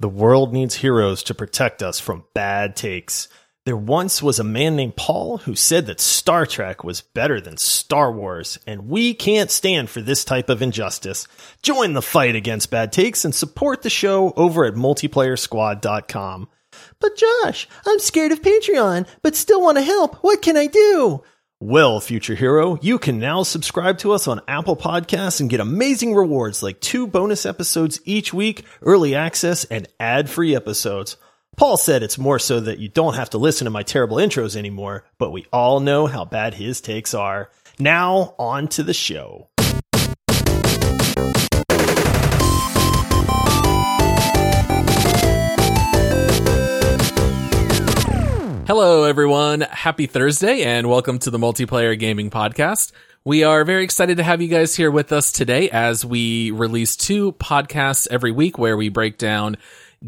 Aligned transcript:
The 0.00 0.08
world 0.08 0.52
needs 0.52 0.76
heroes 0.76 1.22
to 1.24 1.34
protect 1.34 1.82
us 1.82 2.00
from 2.00 2.24
bad 2.34 2.74
takes. 2.74 3.28
There 3.64 3.76
once 3.76 4.22
was 4.22 4.38
a 4.38 4.44
man 4.44 4.76
named 4.76 4.96
Paul 4.96 5.38
who 5.38 5.54
said 5.54 5.86
that 5.86 6.00
Star 6.00 6.44
Trek 6.44 6.84
was 6.84 7.00
better 7.00 7.40
than 7.40 7.56
Star 7.56 8.12
Wars, 8.12 8.58
and 8.66 8.88
we 8.88 9.14
can't 9.14 9.50
stand 9.50 9.88
for 9.88 10.02
this 10.02 10.24
type 10.24 10.50
of 10.50 10.60
injustice. 10.60 11.26
Join 11.62 11.94
the 11.94 12.02
fight 12.02 12.36
against 12.36 12.70
bad 12.70 12.92
takes 12.92 13.24
and 13.24 13.34
support 13.34 13.80
the 13.80 13.88
show 13.88 14.32
over 14.36 14.66
at 14.66 14.74
multiplayersquad.com. 14.74 16.48
But 17.00 17.16
Josh, 17.16 17.68
I'm 17.86 18.00
scared 18.00 18.32
of 18.32 18.42
Patreon, 18.42 19.06
but 19.22 19.36
still 19.36 19.62
want 19.62 19.78
to 19.78 19.82
help. 19.82 20.16
What 20.16 20.42
can 20.42 20.56
I 20.56 20.66
do? 20.66 21.22
Well, 21.60 22.00
future 22.00 22.34
hero, 22.34 22.78
you 22.82 22.98
can 22.98 23.20
now 23.20 23.44
subscribe 23.44 23.98
to 23.98 24.12
us 24.12 24.26
on 24.26 24.42
Apple 24.48 24.76
Podcasts 24.76 25.40
and 25.40 25.48
get 25.48 25.60
amazing 25.60 26.14
rewards 26.14 26.62
like 26.62 26.80
two 26.80 27.06
bonus 27.06 27.46
episodes 27.46 28.00
each 28.04 28.34
week, 28.34 28.64
early 28.82 29.14
access, 29.14 29.64
and 29.64 29.88
ad 30.00 30.28
free 30.28 30.54
episodes. 30.54 31.16
Paul 31.56 31.76
said 31.76 32.02
it's 32.02 32.18
more 32.18 32.40
so 32.40 32.58
that 32.58 32.80
you 32.80 32.88
don't 32.88 33.14
have 33.14 33.30
to 33.30 33.38
listen 33.38 33.66
to 33.66 33.70
my 33.70 33.84
terrible 33.84 34.16
intros 34.16 34.56
anymore, 34.56 35.04
but 35.16 35.30
we 35.30 35.46
all 35.52 35.78
know 35.78 36.06
how 36.06 36.24
bad 36.24 36.54
his 36.54 36.80
takes 36.80 37.14
are. 37.14 37.50
Now, 37.78 38.34
on 38.36 38.66
to 38.68 38.82
the 38.82 38.94
show. 38.94 39.48
Hello, 48.66 49.04
everyone. 49.04 49.60
Happy 49.60 50.06
Thursday 50.06 50.62
and 50.62 50.88
welcome 50.88 51.18
to 51.18 51.30
the 51.30 51.36
Multiplayer 51.36 51.98
Gaming 51.98 52.30
Podcast. 52.30 52.92
We 53.22 53.44
are 53.44 53.62
very 53.62 53.84
excited 53.84 54.16
to 54.16 54.22
have 54.22 54.40
you 54.40 54.48
guys 54.48 54.74
here 54.74 54.90
with 54.90 55.12
us 55.12 55.32
today 55.32 55.68
as 55.68 56.02
we 56.02 56.50
release 56.50 56.96
two 56.96 57.32
podcasts 57.32 58.08
every 58.10 58.32
week 58.32 58.56
where 58.56 58.74
we 58.78 58.88
break 58.88 59.18
down 59.18 59.58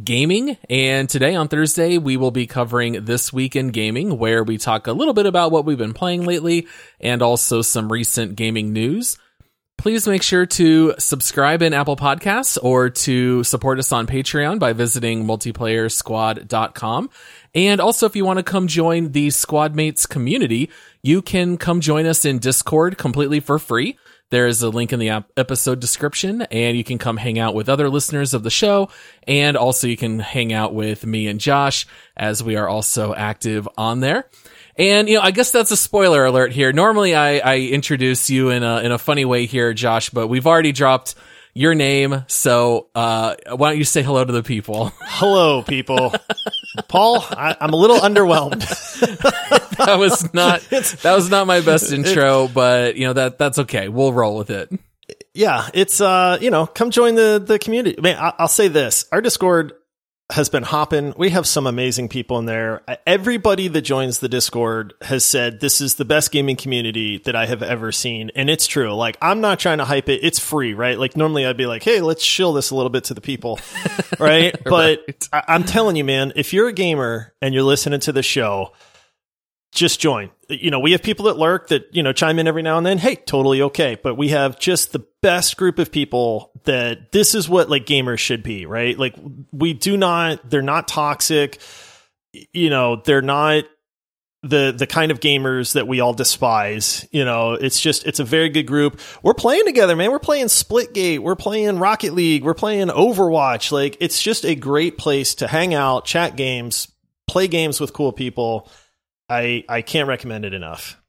gaming. 0.02 0.56
And 0.70 1.06
today 1.06 1.34
on 1.34 1.48
Thursday, 1.48 1.98
we 1.98 2.16
will 2.16 2.30
be 2.30 2.46
covering 2.46 3.04
This 3.04 3.30
Week 3.30 3.56
in 3.56 3.68
Gaming, 3.68 4.18
where 4.18 4.42
we 4.42 4.56
talk 4.56 4.86
a 4.86 4.92
little 4.92 5.12
bit 5.12 5.26
about 5.26 5.52
what 5.52 5.66
we've 5.66 5.76
been 5.76 5.92
playing 5.92 6.24
lately 6.24 6.66
and 6.98 7.20
also 7.20 7.60
some 7.60 7.92
recent 7.92 8.36
gaming 8.36 8.72
news. 8.72 9.18
Please 9.78 10.08
make 10.08 10.22
sure 10.22 10.46
to 10.46 10.94
subscribe 10.98 11.62
in 11.62 11.72
Apple 11.72 11.96
Podcasts 11.96 12.58
or 12.60 12.90
to 12.90 13.44
support 13.44 13.78
us 13.78 13.92
on 13.92 14.06
Patreon 14.06 14.58
by 14.58 14.72
visiting 14.72 15.24
multiplayersquad.com. 15.24 17.10
And 17.54 17.80
also, 17.80 18.06
if 18.06 18.16
you 18.16 18.24
want 18.24 18.38
to 18.38 18.42
come 18.42 18.66
join 18.66 19.12
the 19.12 19.28
Squadmates 19.28 20.08
community, 20.08 20.70
you 21.02 21.22
can 21.22 21.56
come 21.56 21.80
join 21.80 22.06
us 22.06 22.24
in 22.24 22.38
Discord 22.38 22.98
completely 22.98 23.38
for 23.38 23.58
free. 23.58 23.98
There 24.30 24.48
is 24.48 24.60
a 24.62 24.70
link 24.70 24.92
in 24.92 24.98
the 24.98 25.24
episode 25.36 25.78
description, 25.78 26.42
and 26.42 26.76
you 26.76 26.82
can 26.82 26.98
come 26.98 27.16
hang 27.16 27.38
out 27.38 27.54
with 27.54 27.68
other 27.68 27.88
listeners 27.88 28.34
of 28.34 28.42
the 28.42 28.50
show. 28.50 28.88
And 29.28 29.56
also, 29.56 29.86
you 29.86 29.96
can 29.96 30.18
hang 30.18 30.52
out 30.52 30.74
with 30.74 31.06
me 31.06 31.28
and 31.28 31.38
Josh 31.38 31.86
as 32.16 32.42
we 32.42 32.56
are 32.56 32.68
also 32.68 33.14
active 33.14 33.68
on 33.78 34.00
there. 34.00 34.28
And 34.78 35.08
you 35.08 35.16
know, 35.16 35.22
I 35.22 35.30
guess 35.30 35.50
that's 35.50 35.70
a 35.70 35.76
spoiler 35.76 36.24
alert 36.24 36.52
here. 36.52 36.72
Normally, 36.72 37.14
I, 37.14 37.38
I 37.38 37.58
introduce 37.58 38.28
you 38.28 38.50
in 38.50 38.62
a 38.62 38.80
in 38.80 38.92
a 38.92 38.98
funny 38.98 39.24
way 39.24 39.46
here, 39.46 39.72
Josh, 39.72 40.10
but 40.10 40.28
we've 40.28 40.46
already 40.46 40.72
dropped 40.72 41.14
your 41.54 41.74
name. 41.74 42.24
So 42.28 42.88
uh, 42.94 43.36
why 43.48 43.70
don't 43.70 43.78
you 43.78 43.84
say 43.84 44.02
hello 44.02 44.22
to 44.22 44.32
the 44.32 44.42
people? 44.42 44.92
Hello, 45.00 45.62
people. 45.62 46.12
Paul, 46.88 47.24
I, 47.30 47.56
am 47.58 47.72
a 47.72 47.76
little 47.76 47.96
underwhelmed. 47.96 48.60
that 49.78 49.98
was 49.98 50.34
not 50.34 50.60
that 50.68 51.14
was 51.14 51.30
not 51.30 51.46
my 51.46 51.62
best 51.62 51.90
intro, 51.90 52.46
but 52.46 52.96
you 52.96 53.06
know 53.06 53.14
that 53.14 53.38
that's 53.38 53.58
okay. 53.60 53.88
We'll 53.88 54.12
roll 54.12 54.36
with 54.36 54.50
it. 54.50 54.70
Yeah, 55.32 55.68
it's 55.72 56.02
uh, 56.02 56.36
you 56.42 56.50
know, 56.50 56.66
come 56.66 56.90
join 56.90 57.14
the 57.14 57.42
the 57.44 57.58
community. 57.58 57.96
I 57.98 58.02
mean, 58.02 58.16
I, 58.16 58.34
I'll 58.38 58.48
say 58.48 58.68
this: 58.68 59.06
our 59.10 59.22
Discord 59.22 59.72
has 60.30 60.48
been 60.48 60.64
hopping. 60.64 61.14
We 61.16 61.30
have 61.30 61.46
some 61.46 61.68
amazing 61.68 62.08
people 62.08 62.38
in 62.38 62.46
there. 62.46 62.82
Everybody 63.06 63.68
that 63.68 63.82
joins 63.82 64.18
the 64.18 64.28
Discord 64.28 64.94
has 65.02 65.24
said 65.24 65.60
this 65.60 65.80
is 65.80 65.94
the 65.94 66.04
best 66.04 66.32
gaming 66.32 66.56
community 66.56 67.18
that 67.18 67.36
I 67.36 67.46
have 67.46 67.62
ever 67.62 67.92
seen. 67.92 68.32
And 68.34 68.50
it's 68.50 68.66
true. 68.66 68.92
Like, 68.92 69.16
I'm 69.22 69.40
not 69.40 69.60
trying 69.60 69.78
to 69.78 69.84
hype 69.84 70.08
it. 70.08 70.20
It's 70.24 70.40
free, 70.40 70.74
right? 70.74 70.98
Like, 70.98 71.16
normally 71.16 71.46
I'd 71.46 71.56
be 71.56 71.66
like, 71.66 71.84
hey, 71.84 72.00
let's 72.00 72.24
shill 72.24 72.52
this 72.52 72.70
a 72.70 72.74
little 72.74 72.90
bit 72.90 73.04
to 73.04 73.14
the 73.14 73.20
people, 73.20 73.60
right? 74.18 74.52
right. 74.52 74.64
But 74.64 75.28
I- 75.32 75.44
I'm 75.46 75.62
telling 75.62 75.94
you, 75.94 76.02
man, 76.04 76.32
if 76.34 76.52
you're 76.52 76.68
a 76.68 76.72
gamer 76.72 77.32
and 77.40 77.54
you're 77.54 77.62
listening 77.62 78.00
to 78.00 78.12
the 78.12 78.24
show, 78.24 78.72
just 79.72 80.00
join. 80.00 80.30
You 80.48 80.70
know, 80.70 80.80
we 80.80 80.92
have 80.92 81.02
people 81.02 81.26
that 81.26 81.36
lurk 81.36 81.68
that, 81.68 81.88
you 81.92 82.02
know, 82.02 82.12
chime 82.12 82.38
in 82.38 82.46
every 82.46 82.62
now 82.62 82.78
and 82.78 82.86
then. 82.86 82.98
Hey, 82.98 83.16
totally 83.16 83.62
okay. 83.62 83.96
But 84.00 84.16
we 84.16 84.28
have 84.28 84.58
just 84.58 84.92
the 84.92 85.04
best 85.20 85.56
group 85.56 85.78
of 85.78 85.90
people 85.90 86.52
that 86.64 87.10
this 87.12 87.34
is 87.34 87.48
what 87.48 87.68
like 87.68 87.84
gamers 87.84 88.18
should 88.18 88.42
be, 88.42 88.66
right? 88.66 88.96
Like 88.98 89.16
we 89.52 89.72
do 89.72 89.96
not, 89.96 90.48
they're 90.48 90.62
not 90.62 90.88
toxic. 90.88 91.60
You 92.52 92.70
know, 92.70 93.02
they're 93.04 93.22
not 93.22 93.64
the 94.42 94.72
the 94.76 94.86
kind 94.86 95.10
of 95.10 95.20
gamers 95.20 95.74
that 95.74 95.88
we 95.88 96.00
all 96.00 96.14
despise. 96.14 97.06
You 97.10 97.24
know, 97.24 97.54
it's 97.54 97.80
just 97.80 98.06
it's 98.06 98.20
a 98.20 98.24
very 98.24 98.48
good 98.48 98.64
group. 98.64 99.00
We're 99.22 99.34
playing 99.34 99.64
together, 99.66 99.96
man. 99.96 100.10
We're 100.10 100.18
playing 100.18 100.46
Splitgate. 100.46 101.18
We're 101.18 101.36
playing 101.36 101.78
Rocket 101.78 102.14
League. 102.14 102.44
We're 102.44 102.54
playing 102.54 102.88
Overwatch. 102.88 103.72
Like 103.72 103.96
it's 104.00 104.22
just 104.22 104.44
a 104.44 104.54
great 104.54 104.98
place 104.98 105.36
to 105.36 105.48
hang 105.48 105.74
out, 105.74 106.04
chat 106.04 106.36
games, 106.36 106.88
play 107.26 107.48
games 107.48 107.80
with 107.80 107.92
cool 107.92 108.12
people 108.12 108.70
I 109.28 109.64
I 109.68 109.82
can't 109.82 110.08
recommend 110.08 110.44
it 110.44 110.54
enough. 110.54 111.00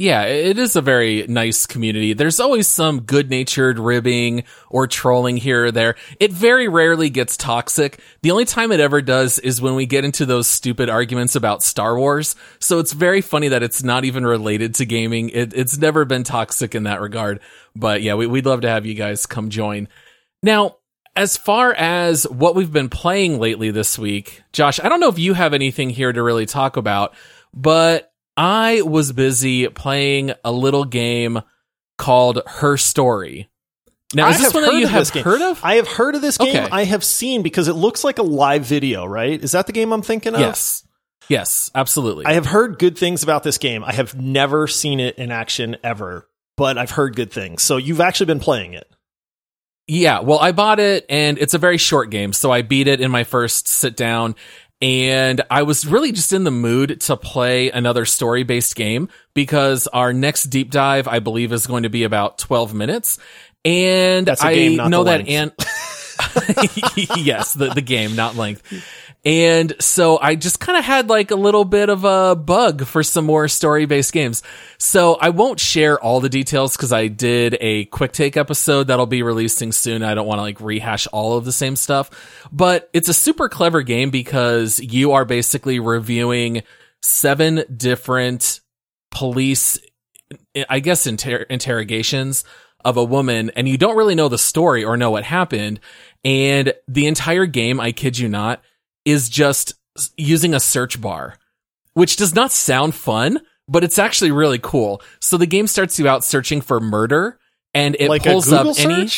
Yeah, 0.00 0.22
it 0.22 0.58
is 0.58 0.76
a 0.76 0.80
very 0.80 1.26
nice 1.26 1.66
community. 1.66 2.14
There's 2.14 2.40
always 2.40 2.66
some 2.66 3.02
good 3.02 3.28
natured 3.28 3.78
ribbing 3.78 4.44
or 4.70 4.86
trolling 4.86 5.36
here 5.36 5.66
or 5.66 5.72
there. 5.72 5.96
It 6.18 6.32
very 6.32 6.68
rarely 6.68 7.10
gets 7.10 7.36
toxic. 7.36 8.00
The 8.22 8.30
only 8.30 8.46
time 8.46 8.72
it 8.72 8.80
ever 8.80 9.02
does 9.02 9.38
is 9.38 9.60
when 9.60 9.74
we 9.74 9.84
get 9.84 10.06
into 10.06 10.24
those 10.24 10.46
stupid 10.46 10.88
arguments 10.88 11.36
about 11.36 11.62
Star 11.62 11.98
Wars. 11.98 12.34
So 12.60 12.78
it's 12.78 12.94
very 12.94 13.20
funny 13.20 13.48
that 13.48 13.62
it's 13.62 13.82
not 13.82 14.06
even 14.06 14.24
related 14.24 14.76
to 14.76 14.86
gaming. 14.86 15.28
It, 15.28 15.52
it's 15.52 15.76
never 15.76 16.06
been 16.06 16.24
toxic 16.24 16.74
in 16.74 16.84
that 16.84 17.02
regard. 17.02 17.40
But 17.76 18.00
yeah, 18.00 18.14
we, 18.14 18.26
we'd 18.26 18.46
love 18.46 18.62
to 18.62 18.70
have 18.70 18.86
you 18.86 18.94
guys 18.94 19.26
come 19.26 19.50
join. 19.50 19.86
Now, 20.42 20.76
as 21.20 21.36
far 21.36 21.74
as 21.74 22.24
what 22.24 22.54
we've 22.54 22.72
been 22.72 22.88
playing 22.88 23.38
lately 23.38 23.70
this 23.70 23.98
week, 23.98 24.42
Josh, 24.54 24.80
I 24.80 24.88
don't 24.88 25.00
know 25.00 25.10
if 25.10 25.18
you 25.18 25.34
have 25.34 25.52
anything 25.52 25.90
here 25.90 26.10
to 26.10 26.22
really 26.22 26.46
talk 26.46 26.78
about, 26.78 27.14
but 27.52 28.10
I 28.38 28.80
was 28.80 29.12
busy 29.12 29.68
playing 29.68 30.32
a 30.42 30.50
little 30.50 30.86
game 30.86 31.42
called 31.98 32.40
Her 32.46 32.78
Story. 32.78 33.50
Now, 34.14 34.30
is 34.30 34.36
I 34.36 34.44
this 34.44 34.54
one 34.54 34.62
that 34.62 34.74
you 34.76 34.86
have 34.86 35.10
heard 35.10 35.42
of? 35.42 35.62
I 35.62 35.74
have 35.74 35.88
heard 35.88 36.14
of 36.14 36.22
this 36.22 36.38
game. 36.38 36.56
Okay. 36.56 36.68
I 36.72 36.84
have 36.84 37.04
seen 37.04 37.42
because 37.42 37.68
it 37.68 37.74
looks 37.74 38.02
like 38.02 38.18
a 38.18 38.22
live 38.22 38.64
video, 38.64 39.04
right? 39.04 39.44
Is 39.44 39.52
that 39.52 39.66
the 39.66 39.72
game 39.72 39.92
I'm 39.92 40.00
thinking 40.00 40.32
of? 40.32 40.40
Yes. 40.40 40.86
Yes, 41.28 41.70
absolutely. 41.74 42.24
I 42.24 42.32
have 42.32 42.46
heard 42.46 42.78
good 42.78 42.96
things 42.96 43.22
about 43.22 43.42
this 43.42 43.58
game. 43.58 43.84
I 43.84 43.92
have 43.92 44.18
never 44.18 44.66
seen 44.66 45.00
it 45.00 45.18
in 45.18 45.30
action 45.30 45.76
ever, 45.84 46.26
but 46.56 46.78
I've 46.78 46.92
heard 46.92 47.14
good 47.14 47.30
things. 47.30 47.62
So 47.62 47.76
you've 47.76 48.00
actually 48.00 48.26
been 48.26 48.40
playing 48.40 48.72
it. 48.72 48.90
Yeah, 49.92 50.20
well, 50.20 50.38
I 50.38 50.52
bought 50.52 50.78
it 50.78 51.04
and 51.08 51.36
it's 51.36 51.54
a 51.54 51.58
very 51.58 51.76
short 51.76 52.10
game, 52.10 52.32
so 52.32 52.52
I 52.52 52.62
beat 52.62 52.86
it 52.86 53.00
in 53.00 53.10
my 53.10 53.24
first 53.24 53.66
sit 53.66 53.96
down. 53.96 54.36
And 54.80 55.40
I 55.50 55.64
was 55.64 55.84
really 55.84 56.12
just 56.12 56.32
in 56.32 56.44
the 56.44 56.52
mood 56.52 57.00
to 57.00 57.16
play 57.16 57.72
another 57.72 58.04
story 58.04 58.44
based 58.44 58.76
game 58.76 59.08
because 59.34 59.88
our 59.88 60.12
next 60.12 60.44
deep 60.44 60.70
dive, 60.70 61.08
I 61.08 61.18
believe, 61.18 61.52
is 61.52 61.66
going 61.66 61.82
to 61.82 61.88
be 61.88 62.04
about 62.04 62.38
12 62.38 62.72
minutes. 62.72 63.18
And 63.64 64.30
I 64.30 64.54
game, 64.54 64.76
know 64.76 65.02
that, 65.02 65.26
and 65.26 65.50
yes, 67.18 67.54
the, 67.54 67.72
the 67.74 67.82
game, 67.82 68.14
not 68.14 68.36
length. 68.36 68.62
And 69.24 69.74
so 69.80 70.18
I 70.18 70.34
just 70.34 70.60
kind 70.60 70.78
of 70.78 70.84
had 70.84 71.10
like 71.10 71.30
a 71.30 71.36
little 71.36 71.66
bit 71.66 71.90
of 71.90 72.04
a 72.04 72.34
bug 72.34 72.86
for 72.86 73.02
some 73.02 73.26
more 73.26 73.48
story 73.48 73.84
based 73.84 74.12
games. 74.12 74.42
So 74.78 75.14
I 75.14 75.28
won't 75.28 75.60
share 75.60 76.00
all 76.00 76.20
the 76.20 76.30
details 76.30 76.74
because 76.74 76.92
I 76.92 77.08
did 77.08 77.58
a 77.60 77.84
quick 77.86 78.12
take 78.12 78.38
episode 78.38 78.86
that'll 78.86 79.06
be 79.06 79.22
releasing 79.22 79.72
soon. 79.72 80.02
I 80.02 80.14
don't 80.14 80.26
want 80.26 80.38
to 80.38 80.42
like 80.42 80.60
rehash 80.60 81.06
all 81.08 81.36
of 81.36 81.44
the 81.44 81.52
same 81.52 81.76
stuff, 81.76 82.10
but 82.50 82.88
it's 82.94 83.10
a 83.10 83.14
super 83.14 83.50
clever 83.50 83.82
game 83.82 84.08
because 84.08 84.80
you 84.80 85.12
are 85.12 85.26
basically 85.26 85.80
reviewing 85.80 86.62
seven 87.02 87.64
different 87.76 88.60
police, 89.10 89.78
I 90.68 90.80
guess, 90.80 91.06
inter- 91.06 91.46
interrogations 91.50 92.44
of 92.82 92.96
a 92.96 93.04
woman 93.04 93.50
and 93.50 93.68
you 93.68 93.76
don't 93.76 93.96
really 93.96 94.14
know 94.14 94.28
the 94.28 94.38
story 94.38 94.82
or 94.82 94.96
know 94.96 95.10
what 95.10 95.24
happened. 95.24 95.80
And 96.24 96.72
the 96.88 97.06
entire 97.06 97.44
game, 97.44 97.80
I 97.80 97.92
kid 97.92 98.18
you 98.18 98.28
not, 98.28 98.62
is 99.04 99.28
just 99.28 99.74
using 100.16 100.54
a 100.54 100.60
search 100.60 101.00
bar, 101.00 101.36
which 101.94 102.16
does 102.16 102.34
not 102.34 102.52
sound 102.52 102.94
fun, 102.94 103.40
but 103.68 103.84
it's 103.84 103.98
actually 103.98 104.30
really 104.30 104.58
cool. 104.58 105.02
So 105.20 105.36
the 105.36 105.46
game 105.46 105.66
starts 105.66 105.98
you 105.98 106.08
out 106.08 106.24
searching 106.24 106.60
for 106.60 106.80
murder 106.80 107.38
and 107.72 107.96
it 107.98 108.08
like 108.08 108.24
pulls 108.24 108.52
up 108.52 108.66
any? 108.78 109.08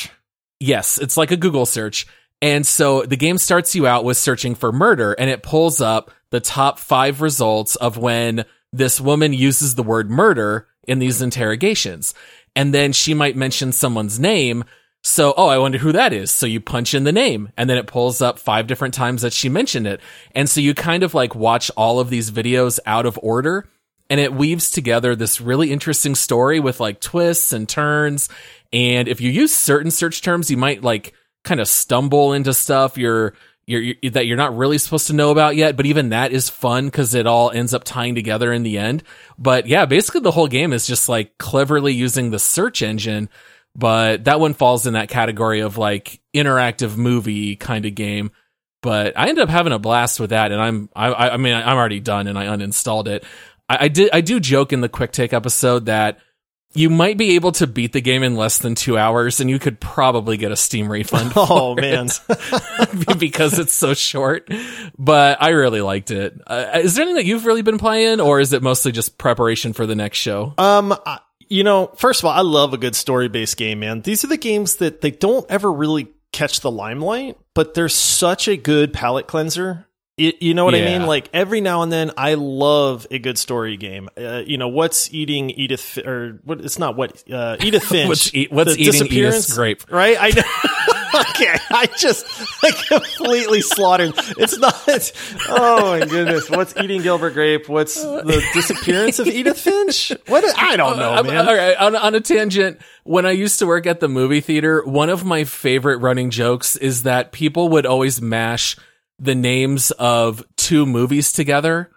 Yes, 0.60 0.98
it's 0.98 1.16
like 1.16 1.30
a 1.30 1.36
Google 1.36 1.66
search. 1.66 2.06
And 2.40 2.66
so 2.66 3.02
the 3.02 3.16
game 3.16 3.38
starts 3.38 3.74
you 3.74 3.86
out 3.86 4.04
with 4.04 4.16
searching 4.16 4.54
for 4.54 4.72
murder 4.72 5.12
and 5.12 5.30
it 5.30 5.42
pulls 5.42 5.80
up 5.80 6.10
the 6.30 6.40
top 6.40 6.78
5 6.78 7.20
results 7.20 7.76
of 7.76 7.96
when 7.96 8.44
this 8.72 9.00
woman 9.00 9.32
uses 9.32 9.74
the 9.74 9.82
word 9.82 10.10
murder 10.10 10.66
in 10.88 10.98
these 10.98 11.22
interrogations. 11.22 12.14
And 12.56 12.74
then 12.74 12.92
she 12.92 13.14
might 13.14 13.36
mention 13.36 13.72
someone's 13.72 14.18
name 14.18 14.64
So, 15.02 15.34
oh, 15.36 15.48
I 15.48 15.58
wonder 15.58 15.78
who 15.78 15.92
that 15.92 16.12
is. 16.12 16.30
So 16.30 16.46
you 16.46 16.60
punch 16.60 16.94
in 16.94 17.02
the 17.02 17.12
name 17.12 17.50
and 17.56 17.68
then 17.68 17.76
it 17.76 17.88
pulls 17.88 18.22
up 18.22 18.38
five 18.38 18.68
different 18.68 18.94
times 18.94 19.22
that 19.22 19.32
she 19.32 19.48
mentioned 19.48 19.86
it. 19.86 20.00
And 20.34 20.48
so 20.48 20.60
you 20.60 20.74
kind 20.74 21.02
of 21.02 21.12
like 21.12 21.34
watch 21.34 21.70
all 21.76 21.98
of 21.98 22.08
these 22.08 22.30
videos 22.30 22.78
out 22.86 23.04
of 23.04 23.18
order 23.20 23.68
and 24.08 24.20
it 24.20 24.32
weaves 24.32 24.70
together 24.70 25.16
this 25.16 25.40
really 25.40 25.72
interesting 25.72 26.14
story 26.14 26.60
with 26.60 26.78
like 26.78 27.00
twists 27.00 27.52
and 27.52 27.68
turns. 27.68 28.28
And 28.72 29.08
if 29.08 29.20
you 29.20 29.30
use 29.30 29.52
certain 29.52 29.90
search 29.90 30.22
terms, 30.22 30.50
you 30.50 30.56
might 30.56 30.82
like 30.82 31.14
kind 31.42 31.60
of 31.60 31.66
stumble 31.66 32.32
into 32.32 32.54
stuff 32.54 32.96
you're, 32.96 33.34
you're, 33.66 33.80
you're 33.80 34.10
that 34.12 34.26
you're 34.26 34.36
not 34.36 34.56
really 34.56 34.78
supposed 34.78 35.08
to 35.08 35.14
know 35.14 35.30
about 35.30 35.56
yet. 35.56 35.76
But 35.76 35.86
even 35.86 36.10
that 36.10 36.30
is 36.30 36.48
fun 36.48 36.84
because 36.84 37.14
it 37.14 37.26
all 37.26 37.50
ends 37.50 37.74
up 37.74 37.82
tying 37.82 38.14
together 38.14 38.52
in 38.52 38.62
the 38.62 38.78
end. 38.78 39.02
But 39.36 39.66
yeah, 39.66 39.86
basically 39.86 40.20
the 40.20 40.30
whole 40.30 40.48
game 40.48 40.72
is 40.72 40.86
just 40.86 41.08
like 41.08 41.38
cleverly 41.38 41.92
using 41.92 42.30
the 42.30 42.38
search 42.38 42.82
engine. 42.82 43.28
But 43.74 44.24
that 44.24 44.38
one 44.38 44.54
falls 44.54 44.86
in 44.86 44.94
that 44.94 45.08
category 45.08 45.60
of 45.60 45.78
like 45.78 46.20
interactive 46.34 46.96
movie 46.96 47.56
kind 47.56 47.86
of 47.86 47.94
game 47.94 48.32
but 48.82 49.16
I 49.16 49.28
ended 49.28 49.44
up 49.44 49.48
having 49.48 49.72
a 49.72 49.78
blast 49.78 50.20
with 50.20 50.30
that, 50.30 50.52
and 50.52 50.60
I'm 50.60 50.88
I 50.94 51.30
I 51.30 51.36
mean 51.36 51.54
I'm 51.54 51.76
already 51.76 52.00
done, 52.00 52.26
and 52.26 52.38
I 52.38 52.46
uninstalled 52.46 53.06
it. 53.06 53.24
I, 53.68 53.84
I 53.84 53.88
did 53.88 54.10
I 54.12 54.20
do 54.20 54.40
joke 54.40 54.72
in 54.72 54.80
the 54.80 54.88
quick 54.88 55.12
take 55.12 55.32
episode 55.32 55.86
that 55.86 56.18
you 56.74 56.90
might 56.90 57.18
be 57.18 57.36
able 57.36 57.52
to 57.52 57.66
beat 57.66 57.92
the 57.92 58.00
game 58.00 58.22
in 58.22 58.34
less 58.34 58.58
than 58.58 58.74
two 58.74 58.98
hours, 58.98 59.40
and 59.40 59.48
you 59.48 59.60
could 59.60 59.78
probably 59.78 60.36
get 60.36 60.50
a 60.50 60.56
Steam 60.56 60.90
refund. 60.90 61.32
Oh 61.36 61.76
man, 61.76 62.08
because 63.18 63.58
it's 63.60 63.72
so 63.72 63.94
short. 63.94 64.50
But 64.98 65.40
I 65.40 65.50
really 65.50 65.80
liked 65.80 66.10
it. 66.10 66.34
Uh, 66.44 66.80
is 66.82 66.96
there 66.96 67.04
anything 67.04 67.16
that 67.16 67.24
you've 67.24 67.46
really 67.46 67.62
been 67.62 67.78
playing, 67.78 68.20
or 68.20 68.40
is 68.40 68.52
it 68.52 68.64
mostly 68.64 68.90
just 68.90 69.16
preparation 69.16 69.74
for 69.74 69.86
the 69.86 69.94
next 69.94 70.18
show? 70.18 70.54
Um, 70.58 70.92
you 71.52 71.64
know, 71.64 71.88
first 71.96 72.20
of 72.20 72.24
all, 72.24 72.32
I 72.32 72.40
love 72.40 72.72
a 72.72 72.78
good 72.78 72.96
story 72.96 73.28
based 73.28 73.58
game, 73.58 73.80
man. 73.80 74.00
These 74.00 74.24
are 74.24 74.28
the 74.28 74.38
games 74.38 74.76
that 74.76 75.02
they 75.02 75.10
don't 75.10 75.44
ever 75.50 75.70
really 75.70 76.08
catch 76.32 76.60
the 76.60 76.70
limelight, 76.70 77.36
but 77.54 77.74
they're 77.74 77.90
such 77.90 78.48
a 78.48 78.56
good 78.56 78.94
palate 78.94 79.26
cleanser 79.26 79.86
it, 80.18 80.42
you 80.42 80.52
know 80.52 80.64
what 80.66 80.74
yeah. 80.74 80.84
I 80.84 80.98
mean? 80.98 81.06
Like 81.06 81.30
every 81.32 81.60
now 81.60 81.82
and 81.82 81.90
then, 81.90 82.10
I 82.16 82.34
love 82.34 83.06
a 83.10 83.18
good 83.18 83.38
story 83.38 83.76
game. 83.76 84.10
Uh, 84.16 84.42
you 84.44 84.58
know, 84.58 84.68
what's 84.68 85.12
eating 85.12 85.50
Edith 85.50 85.98
or 85.98 86.40
what? 86.44 86.60
It's 86.60 86.78
not 86.78 86.96
what 86.96 87.24
uh, 87.32 87.56
Edith 87.60 87.84
Finch. 87.88 88.08
what's, 88.08 88.34
e- 88.34 88.48
what's 88.50 88.76
eating 88.76 89.06
Edith 89.06 89.50
Grape? 89.54 89.90
Right? 89.90 90.16
I 90.20 90.30
know. 90.30 90.42
okay, 91.14 91.56
I 91.70 91.88
just 91.98 92.26
I 92.62 92.70
completely 92.70 93.60
slaughtered. 93.60 94.12
It's 94.38 94.58
not. 94.58 95.12
Oh 95.48 95.98
my 95.98 96.06
goodness! 96.06 96.50
What's 96.50 96.76
eating 96.76 97.02
Gilbert 97.02 97.34
Grape? 97.34 97.68
What's 97.68 97.94
the 97.94 98.42
disappearance 98.52 99.18
of 99.18 99.26
Edith 99.26 99.58
Finch? 99.58 100.12
What? 100.26 100.44
I 100.58 100.76
don't 100.76 100.98
know, 100.98 101.14
uh, 101.14 101.22
man. 101.22 101.48
All 101.48 101.54
right, 101.54 101.76
on, 101.76 101.96
on 101.96 102.14
a 102.14 102.20
tangent. 102.20 102.80
When 103.04 103.26
I 103.26 103.32
used 103.32 103.58
to 103.58 103.66
work 103.66 103.86
at 103.86 104.00
the 104.00 104.08
movie 104.08 104.40
theater, 104.40 104.82
one 104.84 105.10
of 105.10 105.24
my 105.24 105.44
favorite 105.44 105.98
running 105.98 106.30
jokes 106.30 106.76
is 106.76 107.02
that 107.02 107.32
people 107.32 107.68
would 107.70 107.86
always 107.86 108.22
mash 108.22 108.76
the 109.18 109.34
names 109.34 109.90
of 109.92 110.44
two 110.56 110.86
movies 110.86 111.32
together. 111.32 111.90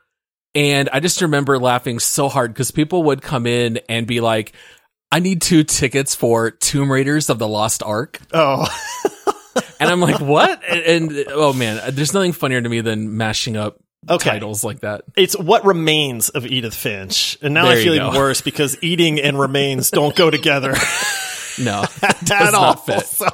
And 0.53 0.89
I 0.93 0.99
just 1.01 1.21
remember 1.21 1.59
laughing 1.59 1.99
so 1.99 2.29
hard 2.29 2.53
because 2.53 2.71
people 2.71 3.03
would 3.03 3.21
come 3.21 3.45
in 3.45 3.79
and 3.89 4.07
be 4.07 4.21
like, 4.21 4.53
I 5.11 5.19
need 5.19 5.41
two 5.41 5.63
tickets 5.63 6.15
for 6.15 6.51
Tomb 6.51 6.91
Raiders 6.91 7.29
of 7.29 7.39
the 7.39 7.47
Lost 7.47 7.83
Ark. 7.83 8.19
Oh. 8.33 8.67
and 9.79 9.89
I'm 9.89 10.01
like, 10.01 10.19
what? 10.19 10.61
And, 10.69 11.11
and, 11.11 11.25
oh 11.29 11.53
man, 11.53 11.81
there's 11.93 12.13
nothing 12.13 12.33
funnier 12.33 12.61
to 12.61 12.67
me 12.67 12.81
than 12.81 13.17
mashing 13.17 13.55
up 13.55 13.77
okay. 14.09 14.31
titles 14.31 14.63
like 14.63 14.81
that. 14.81 15.03
It's 15.15 15.37
what 15.37 15.65
remains 15.65 16.29
of 16.29 16.45
Edith 16.45 16.73
Finch. 16.73 17.37
And 17.41 17.53
now 17.53 17.67
I 17.67 17.75
feel 17.75 17.93
even 17.93 18.13
worse 18.13 18.41
because 18.41 18.77
eating 18.81 19.19
and 19.19 19.39
remains 19.39 19.91
don't 19.91 20.15
go 20.15 20.29
together. 20.29 20.73
No, 21.57 21.85
at 22.01 22.53
all. 22.53 22.75
So, 22.75 23.27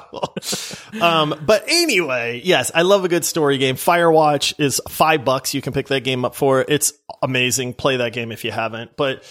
um, 1.02 1.34
but 1.46 1.64
anyway, 1.68 2.42
yes, 2.44 2.72
I 2.74 2.84
love 2.84 3.04
a 3.04 3.08
good 3.08 3.26
story 3.26 3.58
game. 3.58 3.76
Firewatch 3.76 4.54
is 4.60 4.82
five 4.90 5.26
bucks. 5.26 5.54
You 5.54 5.62
can 5.64 5.74
pick 5.74 5.88
that 5.88 6.02
game 6.02 6.24
up 6.24 6.36
for. 6.36 6.64
It's 6.68 6.94
amazing. 7.24 7.74
Play 7.74 7.98
that 7.98 8.14
game 8.14 8.32
if 8.32 8.44
you 8.44 8.52
haven't. 8.52 8.96
But 8.96 9.24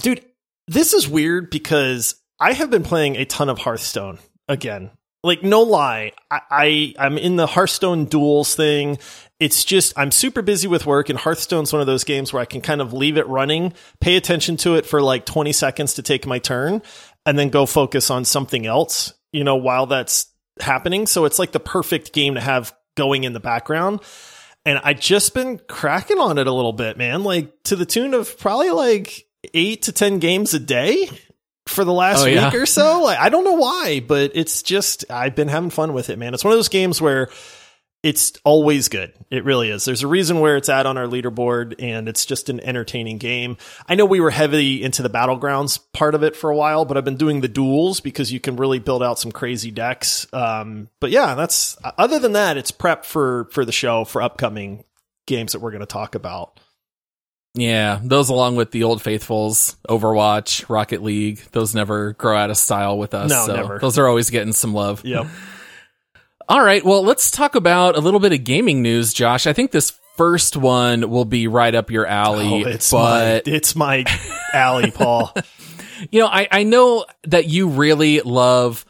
dude, 0.00 0.24
this 0.68 0.92
is 0.92 1.08
weird 1.08 1.50
because 1.50 2.14
I 2.38 2.52
have 2.52 2.70
been 2.70 2.84
playing 2.84 3.16
a 3.16 3.24
ton 3.24 3.48
of 3.48 3.58
Hearthstone 3.58 4.18
again. 4.48 4.90
Like 5.24 5.42
no 5.42 5.62
lie, 5.62 6.12
I, 6.30 6.40
I 6.50 6.94
I'm 6.98 7.18
in 7.18 7.34
the 7.34 7.48
Hearthstone 7.48 8.04
duels 8.04 8.54
thing. 8.54 8.98
It's 9.40 9.64
just 9.64 9.92
I'm 9.98 10.12
super 10.12 10.42
busy 10.42 10.68
with 10.68 10.86
work, 10.86 11.08
and 11.08 11.18
Hearthstone's 11.18 11.72
one 11.72 11.80
of 11.80 11.88
those 11.88 12.04
games 12.04 12.32
where 12.32 12.40
I 12.40 12.44
can 12.44 12.60
kind 12.60 12.80
of 12.80 12.92
leave 12.92 13.16
it 13.16 13.26
running, 13.26 13.72
pay 14.00 14.16
attention 14.16 14.56
to 14.58 14.76
it 14.76 14.86
for 14.86 15.02
like 15.02 15.26
20 15.26 15.52
seconds 15.52 15.94
to 15.94 16.02
take 16.02 16.24
my 16.24 16.38
turn, 16.38 16.82
and 17.26 17.36
then 17.36 17.48
go 17.48 17.66
focus 17.66 18.10
on 18.10 18.24
something 18.24 18.64
else, 18.64 19.12
you 19.32 19.42
know, 19.42 19.56
while 19.56 19.86
that's 19.86 20.32
happening. 20.60 21.06
So 21.06 21.24
it's 21.24 21.38
like 21.38 21.50
the 21.50 21.60
perfect 21.60 22.12
game 22.12 22.34
to 22.34 22.40
have 22.40 22.72
going 22.96 23.24
in 23.24 23.32
the 23.32 23.40
background. 23.40 24.00
And 24.64 24.80
I 24.82 24.92
just 24.92 25.34
been 25.34 25.58
cracking 25.68 26.18
on 26.18 26.38
it 26.38 26.46
a 26.46 26.52
little 26.52 26.72
bit, 26.72 26.96
man, 26.96 27.24
like 27.24 27.52
to 27.64 27.76
the 27.76 27.86
tune 27.86 28.14
of 28.14 28.38
probably 28.38 28.70
like 28.70 29.27
eight 29.54 29.82
to 29.82 29.92
10 29.92 30.18
games 30.18 30.54
a 30.54 30.58
day 30.58 31.08
for 31.66 31.84
the 31.84 31.92
last 31.92 32.22
oh, 32.22 32.26
yeah. 32.26 32.46
week 32.46 32.60
or 32.60 32.66
so. 32.66 33.02
Like, 33.02 33.18
I 33.18 33.28
don't 33.28 33.44
know 33.44 33.52
why, 33.52 34.00
but 34.00 34.32
it's 34.34 34.62
just, 34.62 35.04
I've 35.10 35.34
been 35.34 35.48
having 35.48 35.70
fun 35.70 35.92
with 35.92 36.10
it, 36.10 36.18
man. 36.18 36.34
It's 36.34 36.44
one 36.44 36.52
of 36.52 36.58
those 36.58 36.68
games 36.68 37.00
where 37.00 37.28
it's 38.02 38.32
always 38.44 38.88
good. 38.88 39.12
It 39.30 39.44
really 39.44 39.70
is. 39.70 39.84
There's 39.84 40.04
a 40.04 40.08
reason 40.08 40.38
where 40.38 40.56
it's 40.56 40.68
at 40.68 40.86
on 40.86 40.96
our 40.96 41.06
leaderboard 41.06 41.74
and 41.80 42.08
it's 42.08 42.24
just 42.26 42.48
an 42.48 42.60
entertaining 42.60 43.18
game. 43.18 43.56
I 43.88 43.96
know 43.96 44.04
we 44.04 44.20
were 44.20 44.30
heavy 44.30 44.82
into 44.82 45.02
the 45.02 45.10
battlegrounds 45.10 45.80
part 45.92 46.14
of 46.14 46.22
it 46.22 46.36
for 46.36 46.50
a 46.50 46.56
while, 46.56 46.84
but 46.84 46.96
I've 46.96 47.04
been 47.04 47.16
doing 47.16 47.40
the 47.40 47.48
duels 47.48 48.00
because 48.00 48.32
you 48.32 48.38
can 48.38 48.56
really 48.56 48.78
build 48.78 49.02
out 49.02 49.18
some 49.18 49.32
crazy 49.32 49.72
decks. 49.72 50.32
Um, 50.32 50.88
but 51.00 51.10
yeah, 51.10 51.34
that's 51.34 51.76
other 51.82 52.20
than 52.20 52.32
that, 52.32 52.56
it's 52.56 52.70
prep 52.70 53.04
for 53.04 53.48
for 53.50 53.64
the 53.64 53.72
show 53.72 54.04
for 54.04 54.22
upcoming 54.22 54.84
games 55.26 55.52
that 55.52 55.60
we're 55.60 55.72
going 55.72 55.80
to 55.80 55.86
talk 55.86 56.14
about. 56.14 56.60
Yeah, 57.54 58.00
those 58.02 58.28
along 58.28 58.56
with 58.56 58.70
the 58.70 58.84
old 58.84 59.02
faithfuls, 59.02 59.76
Overwatch, 59.88 60.68
Rocket 60.68 61.02
League, 61.02 61.38
those 61.52 61.74
never 61.74 62.12
grow 62.12 62.36
out 62.36 62.50
of 62.50 62.56
style 62.56 62.98
with 62.98 63.14
us. 63.14 63.30
No, 63.30 63.46
so 63.46 63.56
never. 63.56 63.78
Those 63.78 63.98
are 63.98 64.06
always 64.06 64.30
getting 64.30 64.52
some 64.52 64.74
love. 64.74 65.04
Yep. 65.04 65.26
All 66.48 66.62
right. 66.62 66.84
Well, 66.84 67.02
let's 67.02 67.30
talk 67.30 67.54
about 67.54 67.96
a 67.96 68.00
little 68.00 68.20
bit 68.20 68.32
of 68.32 68.44
gaming 68.44 68.80
news, 68.80 69.12
Josh. 69.12 69.46
I 69.46 69.52
think 69.52 69.70
this 69.70 69.98
first 70.16 70.56
one 70.56 71.10
will 71.10 71.24
be 71.24 71.46
right 71.46 71.74
up 71.74 71.90
your 71.90 72.06
alley. 72.06 72.64
Oh, 72.64 72.68
it's 72.68 72.90
but 72.90 73.46
my, 73.46 73.52
it's 73.52 73.76
my 73.76 74.04
alley, 74.52 74.90
Paul. 74.90 75.34
you 76.10 76.20
know, 76.20 76.26
I, 76.26 76.48
I 76.50 76.62
know 76.62 77.06
that 77.24 77.46
you 77.46 77.68
really 77.68 78.20
love 78.20 78.84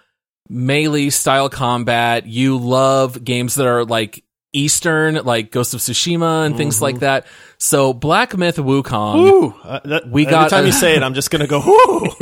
melee 0.48 1.10
style 1.10 1.48
combat. 1.48 2.26
You 2.26 2.58
love 2.58 3.22
games 3.22 3.56
that 3.56 3.66
are 3.66 3.84
like 3.84 4.24
Eastern, 4.52 5.16
like 5.16 5.50
Ghost 5.50 5.74
of 5.74 5.80
Tsushima 5.80 6.46
and 6.46 6.56
things 6.56 6.76
mm-hmm. 6.76 6.84
like 6.84 6.98
that. 7.00 7.26
So 7.58 7.92
Black 7.92 8.36
Myth 8.36 8.56
Wukong. 8.56 9.16
Ooh, 9.16 9.54
uh, 9.62 9.80
that, 9.84 10.08
we 10.08 10.24
got. 10.24 10.46
Every 10.46 10.50
time 10.50 10.64
a, 10.64 10.66
you 10.66 10.72
say 10.72 10.96
it, 10.96 11.02
I'm 11.02 11.14
just 11.14 11.30
gonna 11.30 11.46
go. 11.46 11.60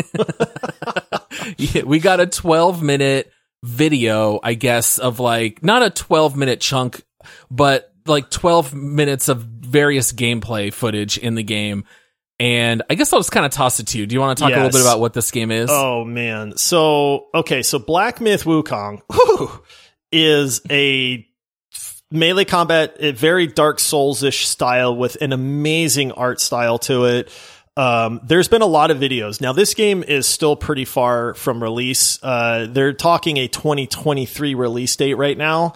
Yeah, 1.57 1.83
we 1.85 1.99
got 1.99 2.21
a 2.21 2.27
12 2.27 2.83
minute 2.83 3.33
video, 3.63 4.41
I 4.43 4.55
guess, 4.55 4.99
of 4.99 5.21
like 5.21 5.63
not 5.63 5.83
a 5.83 5.91
12 5.91 6.37
minute 6.37 6.61
chunk, 6.61 7.03
but 7.51 7.93
like 8.07 8.31
12 8.31 8.75
minutes 8.75 9.29
of 9.29 9.41
various 9.43 10.13
gameplay 10.13 10.73
footage 10.73 11.19
in 11.19 11.35
the 11.35 11.43
game. 11.43 11.85
And 12.39 12.83
I 12.91 12.95
guess 12.95 13.13
I'll 13.13 13.21
just 13.21 13.33
kind 13.33 13.47
of 13.47 13.53
toss 13.53 13.81
it 13.81 13.89
to 13.89 13.99
you. 13.99 14.07
Do 14.07 14.15
you 14.15 14.21
want 14.21 14.37
to 14.37 14.43
talk 14.43 14.51
yes. 14.51 14.59
a 14.59 14.63
little 14.65 14.79
bit 14.79 14.87
about 14.87 15.01
what 15.01 15.15
this 15.15 15.31
game 15.31 15.51
is? 15.51 15.71
Oh 15.73 16.05
man. 16.05 16.57
So, 16.57 17.29
okay. 17.35 17.63
So 17.63 17.79
Black 17.79 18.21
Myth 18.21 18.45
Wukong 18.45 19.01
is 20.13 20.61
a 20.71 21.27
melee 22.11 22.45
combat, 22.45 22.97
a 23.01 23.13
very 23.13 23.47
Dark 23.47 23.81
Souls-ish 23.81 24.47
style 24.47 24.97
with 24.97 25.21
an 25.21 25.33
amazing 25.33 26.13
art 26.13 26.41
style 26.41 26.79
to 26.81 27.07
it. 27.07 27.31
Um, 27.77 28.21
there's 28.25 28.49
been 28.49 28.63
a 28.63 28.67
lot 28.67 28.91
of 28.91 28.99
videos. 28.99 29.41
Now, 29.41 29.53
this 29.53 29.75
game 29.75 30.03
is 30.03 30.27
still 30.27 30.57
pretty 30.57 30.87
far 30.87 31.35
from 31.35 31.63
release. 31.63 32.19
Uh, 32.23 32.67
they're 32.71 32.95
talking 32.95 33.37
a 33.37 33.49
2023 33.49 34.55
release 34.55 34.97
date 34.97 35.15
right 35.15 35.37
now, 35.37 35.75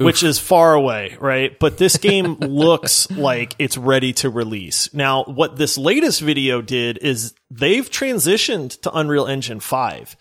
Oof. 0.00 0.04
which 0.04 0.22
is 0.22 0.38
far 0.38 0.74
away, 0.74 1.16
right? 1.18 1.58
But 1.58 1.78
this 1.78 1.96
game 1.96 2.34
looks 2.40 3.10
like 3.10 3.54
it's 3.58 3.78
ready 3.78 4.12
to 4.14 4.28
release. 4.28 4.92
Now, 4.92 5.24
what 5.24 5.56
this 5.56 5.78
latest 5.78 6.20
video 6.20 6.60
did 6.60 6.98
is 6.98 7.34
they've 7.50 7.88
transitioned 7.88 8.78
to 8.82 8.92
Unreal 8.92 9.26
Engine 9.26 9.60
5. 9.60 10.16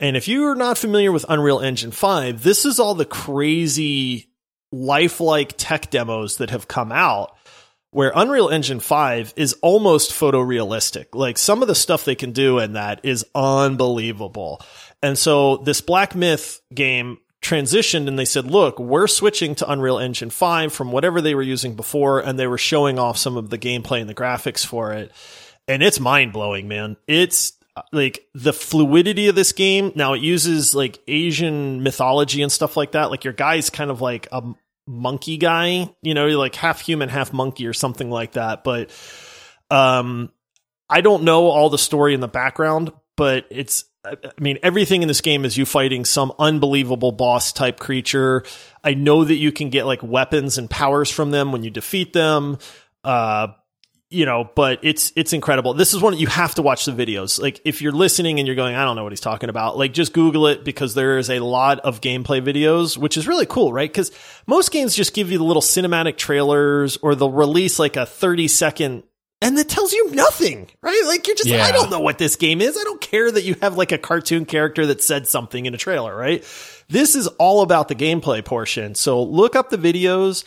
And 0.00 0.16
if 0.16 0.28
you 0.28 0.46
are 0.46 0.56
not 0.56 0.78
familiar 0.78 1.12
with 1.12 1.26
Unreal 1.28 1.60
Engine 1.60 1.90
5, 1.90 2.42
this 2.42 2.64
is 2.64 2.80
all 2.80 2.94
the 2.94 3.04
crazy 3.04 4.30
lifelike 4.72 5.54
tech 5.56 5.90
demos 5.90 6.38
that 6.38 6.50
have 6.50 6.68
come 6.68 6.92
out 6.92 7.36
where 7.94 8.12
Unreal 8.12 8.48
Engine 8.48 8.80
5 8.80 9.34
is 9.36 9.54
almost 9.62 10.10
photorealistic. 10.10 11.14
Like 11.14 11.38
some 11.38 11.62
of 11.62 11.68
the 11.68 11.76
stuff 11.76 12.04
they 12.04 12.16
can 12.16 12.32
do 12.32 12.58
in 12.58 12.72
that 12.72 13.00
is 13.04 13.24
unbelievable. 13.36 14.60
And 15.00 15.16
so 15.16 15.58
this 15.58 15.80
Black 15.80 16.16
Myth 16.16 16.60
game 16.74 17.18
transitioned 17.40 18.08
and 18.08 18.18
they 18.18 18.24
said, 18.24 18.50
look, 18.50 18.80
we're 18.80 19.06
switching 19.06 19.54
to 19.56 19.70
Unreal 19.70 20.00
Engine 20.00 20.30
5 20.30 20.72
from 20.72 20.90
whatever 20.90 21.20
they 21.20 21.36
were 21.36 21.42
using 21.42 21.76
before. 21.76 22.18
And 22.18 22.36
they 22.36 22.48
were 22.48 22.58
showing 22.58 22.98
off 22.98 23.16
some 23.16 23.36
of 23.36 23.50
the 23.50 23.58
gameplay 23.58 24.00
and 24.00 24.10
the 24.10 24.14
graphics 24.14 24.66
for 24.66 24.92
it. 24.92 25.12
And 25.68 25.80
it's 25.80 26.00
mind 26.00 26.32
blowing, 26.32 26.66
man. 26.66 26.96
It's, 27.06 27.52
like 27.92 28.26
the 28.34 28.52
fluidity 28.52 29.28
of 29.28 29.34
this 29.34 29.52
game. 29.52 29.92
Now 29.94 30.12
it 30.14 30.22
uses 30.22 30.74
like 30.74 31.00
Asian 31.08 31.82
mythology 31.82 32.42
and 32.42 32.52
stuff 32.52 32.76
like 32.76 32.92
that. 32.92 33.10
Like 33.10 33.24
your 33.24 33.32
guy's 33.32 33.70
kind 33.70 33.90
of 33.90 34.00
like 34.00 34.28
a 34.30 34.42
monkey 34.86 35.38
guy, 35.38 35.90
you 36.02 36.14
know, 36.14 36.26
like 36.38 36.54
half 36.54 36.80
human, 36.80 37.08
half 37.08 37.32
monkey 37.32 37.66
or 37.66 37.72
something 37.72 38.10
like 38.10 38.32
that. 38.32 38.64
But 38.64 38.90
um 39.70 40.30
I 40.88 41.00
don't 41.00 41.24
know 41.24 41.46
all 41.46 41.70
the 41.70 41.78
story 41.78 42.14
in 42.14 42.20
the 42.20 42.28
background, 42.28 42.92
but 43.16 43.46
it's 43.50 43.84
I 44.04 44.16
mean, 44.38 44.58
everything 44.62 45.02
in 45.02 45.08
this 45.08 45.22
game 45.22 45.44
is 45.44 45.56
you 45.56 45.64
fighting 45.64 46.04
some 46.04 46.32
unbelievable 46.38 47.12
boss 47.12 47.52
type 47.52 47.80
creature. 47.80 48.44
I 48.82 48.92
know 48.94 49.24
that 49.24 49.34
you 49.36 49.50
can 49.50 49.70
get 49.70 49.86
like 49.86 50.02
weapons 50.02 50.58
and 50.58 50.68
powers 50.68 51.10
from 51.10 51.30
them 51.30 51.52
when 51.52 51.64
you 51.64 51.70
defeat 51.70 52.12
them. 52.12 52.58
Uh, 53.02 53.48
you 54.14 54.24
know, 54.24 54.48
but 54.54 54.78
it's 54.82 55.12
it's 55.16 55.32
incredible. 55.32 55.74
This 55.74 55.92
is 55.92 56.00
one 56.00 56.16
you 56.16 56.28
have 56.28 56.54
to 56.54 56.62
watch 56.62 56.84
the 56.84 56.92
videos. 56.92 57.40
Like 57.40 57.60
if 57.64 57.82
you're 57.82 57.92
listening 57.92 58.38
and 58.38 58.46
you're 58.46 58.56
going, 58.56 58.74
I 58.76 58.84
don't 58.84 58.96
know 58.96 59.02
what 59.02 59.12
he's 59.12 59.20
talking 59.20 59.48
about, 59.50 59.76
like 59.76 59.92
just 59.92 60.12
Google 60.12 60.46
it 60.46 60.64
because 60.64 60.94
there 60.94 61.18
is 61.18 61.28
a 61.30 61.40
lot 61.40 61.80
of 61.80 62.00
gameplay 62.00 62.40
videos, 62.40 62.96
which 62.96 63.16
is 63.16 63.26
really 63.26 63.46
cool, 63.46 63.72
right? 63.72 63.90
Because 63.90 64.12
most 64.46 64.70
games 64.70 64.94
just 64.94 65.14
give 65.14 65.30
you 65.30 65.38
the 65.38 65.44
little 65.44 65.62
cinematic 65.62 66.16
trailers 66.16 66.96
or 66.98 67.14
they'll 67.14 67.30
release 67.30 67.78
like 67.78 67.96
a 67.96 68.06
30 68.06 68.48
second 68.48 69.02
and 69.42 69.58
it 69.58 69.68
tells 69.68 69.92
you 69.92 70.10
nothing, 70.12 70.70
right? 70.80 71.02
Like 71.06 71.26
you're 71.26 71.36
just, 71.36 71.48
Yeah. 71.48 71.64
I 71.64 71.72
don't 71.72 71.90
know 71.90 72.00
what 72.00 72.16
this 72.16 72.36
game 72.36 72.60
is. 72.62 72.78
I 72.80 72.84
don't 72.84 73.00
care 73.00 73.30
that 73.30 73.42
you 73.44 73.56
have 73.60 73.76
like 73.76 73.92
a 73.92 73.98
cartoon 73.98 74.46
character 74.46 74.86
that 74.86 75.02
said 75.02 75.26
something 75.26 75.66
in 75.66 75.74
a 75.74 75.76
trailer, 75.76 76.16
right? 76.16 76.42
This 76.88 77.14
is 77.14 77.26
all 77.26 77.60
about 77.62 77.88
the 77.88 77.94
gameplay 77.94 78.42
portion. 78.44 78.94
So 78.94 79.22
look 79.22 79.54
up 79.56 79.68
the 79.70 79.76
videos. 79.76 80.44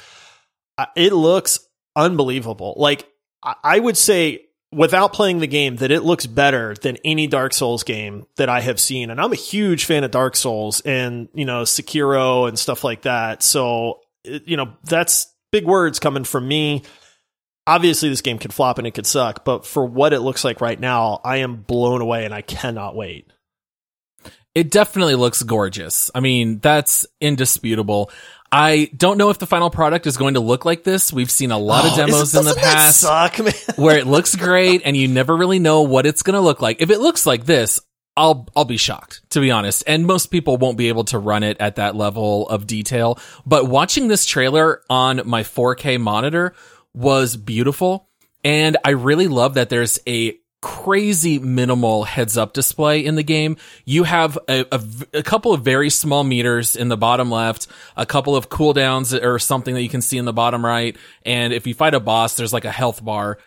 Uh, 0.77 0.85
It 0.95 1.13
looks 1.13 1.59
unbelievable. 1.95 2.75
Like 2.77 3.07
I- 3.43 3.79
would 3.79 3.97
say 3.97 4.47
without 4.71 5.13
playing 5.13 5.39
the 5.39 5.47
game 5.47 5.77
that 5.77 5.91
it 5.91 6.03
looks 6.03 6.25
better 6.25 6.75
than 6.81 6.97
any 7.05 7.27
Dark 7.27 7.53
Souls 7.53 7.83
game 7.83 8.25
that 8.35 8.49
I 8.49 8.59
have 8.61 8.79
seen. 8.79 9.09
And 9.09 9.21
I'm 9.21 9.31
a 9.31 9.35
huge 9.35 9.85
fan 9.85 10.03
of 10.03 10.11
Dark 10.11 10.35
Souls 10.35 10.81
and, 10.81 11.29
you 11.33 11.45
know, 11.45 11.63
Sekiro 11.63 12.47
and 12.47 12.59
stuff 12.59 12.83
like 12.83 13.03
that. 13.03 13.43
So, 13.43 14.01
you 14.23 14.57
know, 14.57 14.73
that's 14.83 15.33
big 15.51 15.65
words 15.65 15.99
coming 15.99 16.25
from 16.25 16.47
me. 16.47 16.83
Obviously, 17.65 18.09
this 18.09 18.21
game 18.21 18.39
could 18.39 18.53
flop 18.53 18.77
and 18.77 18.87
it 18.87 18.91
could 18.91 19.05
suck, 19.07 19.43
but 19.45 19.65
for 19.65 19.85
what 19.85 20.13
it 20.13 20.21
looks 20.21 20.43
like 20.43 20.61
right 20.61 20.79
now, 20.79 21.19
I 21.23 21.37
am 21.37 21.57
blown 21.57 22.01
away 22.01 22.25
and 22.25 22.33
I 22.33 22.41
cannot 22.41 22.95
wait. 22.95 23.29
It 24.55 24.71
definitely 24.71 25.15
looks 25.15 25.43
gorgeous. 25.43 26.09
I 26.15 26.19
mean, 26.19 26.59
that's 26.59 27.05
indisputable. 27.21 28.09
I 28.51 28.89
don't 28.95 29.17
know 29.17 29.29
if 29.29 29.39
the 29.39 29.45
final 29.45 29.69
product 29.69 30.07
is 30.07 30.17
going 30.17 30.35
to 30.35 30.39
look 30.39 30.65
like 30.65 30.83
this. 30.83 31.11
We've 31.11 31.31
seen 31.31 31.51
a 31.51 31.57
lot 31.57 31.85
of 31.85 31.93
Oh, 31.93 31.95
demos 31.97 32.33
in 32.35 32.45
the 32.45 32.55
past 32.55 33.01
suck, 33.01 33.39
man. 33.39 33.53
where 33.75 33.97
it 33.97 34.07
looks 34.07 34.35
great 34.35 34.81
and 34.85 34.95
you 34.95 35.07
never 35.07 35.35
really 35.35 35.59
know 35.59 35.81
what 35.81 36.05
it's 36.05 36.23
going 36.23 36.35
to 36.35 36.41
look 36.41 36.61
like. 36.61 36.81
If 36.81 36.89
it 36.89 36.99
looks 36.99 37.25
like 37.25 37.45
this, 37.45 37.79
I'll 38.15 38.47
I'll 38.55 38.65
be 38.65 38.77
shocked 38.77 39.21
to 39.31 39.41
be 39.41 39.51
honest. 39.51 39.83
And 39.85 40.05
most 40.05 40.27
people 40.27 40.57
won't 40.57 40.77
be 40.77 40.87
able 40.89 41.03
to 41.05 41.19
run 41.19 41.43
it 41.43 41.57
at 41.59 41.75
that 41.75 41.95
level 41.95 42.49
of 42.49 42.65
detail. 42.65 43.19
But 43.45 43.67
watching 43.67 44.07
this 44.07 44.25
trailer 44.25 44.81
on 44.89 45.21
my 45.25 45.43
4K 45.43 45.99
monitor 45.99 46.53
was 46.93 47.37
beautiful 47.37 48.09
and 48.43 48.77
I 48.83 48.91
really 48.91 49.27
love 49.27 49.55
that 49.55 49.69
there's 49.69 49.99
a 50.07 50.39
crazy 50.67 51.39
minimal 51.39 52.03
heads 52.03 52.37
up 52.37 52.51
display 52.51 53.05
in 53.05 53.15
the 53.15 53.23
game. 53.23 53.55
You 53.85 54.03
have 54.03 54.37
a 54.49 55.23
couple 55.23 55.53
of 55.53 55.63
very 55.63 55.89
small 55.89 56.25
meters 56.25 56.75
in 56.75 56.89
the 56.89 56.97
bottom 56.97 57.31
left, 57.31 57.67
a 57.95 58.05
couple 58.05 58.35
of 58.35 58.49
cooldowns 58.49 59.17
or 59.23 59.39
something 59.39 59.75
that 59.75 59.81
you 59.81 59.87
can 59.87 60.01
see 60.01 60.17
in 60.17 60.25
the 60.25 60.33
bottom 60.33 60.65
right. 60.65 60.97
And 61.25 61.53
if 61.53 61.67
you 61.67 61.73
fight 61.73 61.93
a 61.93 62.01
boss, 62.01 62.35
there's 62.35 62.51
like 62.51 62.65
a 62.65 62.71
health 62.71 63.03
bar. 63.03 63.37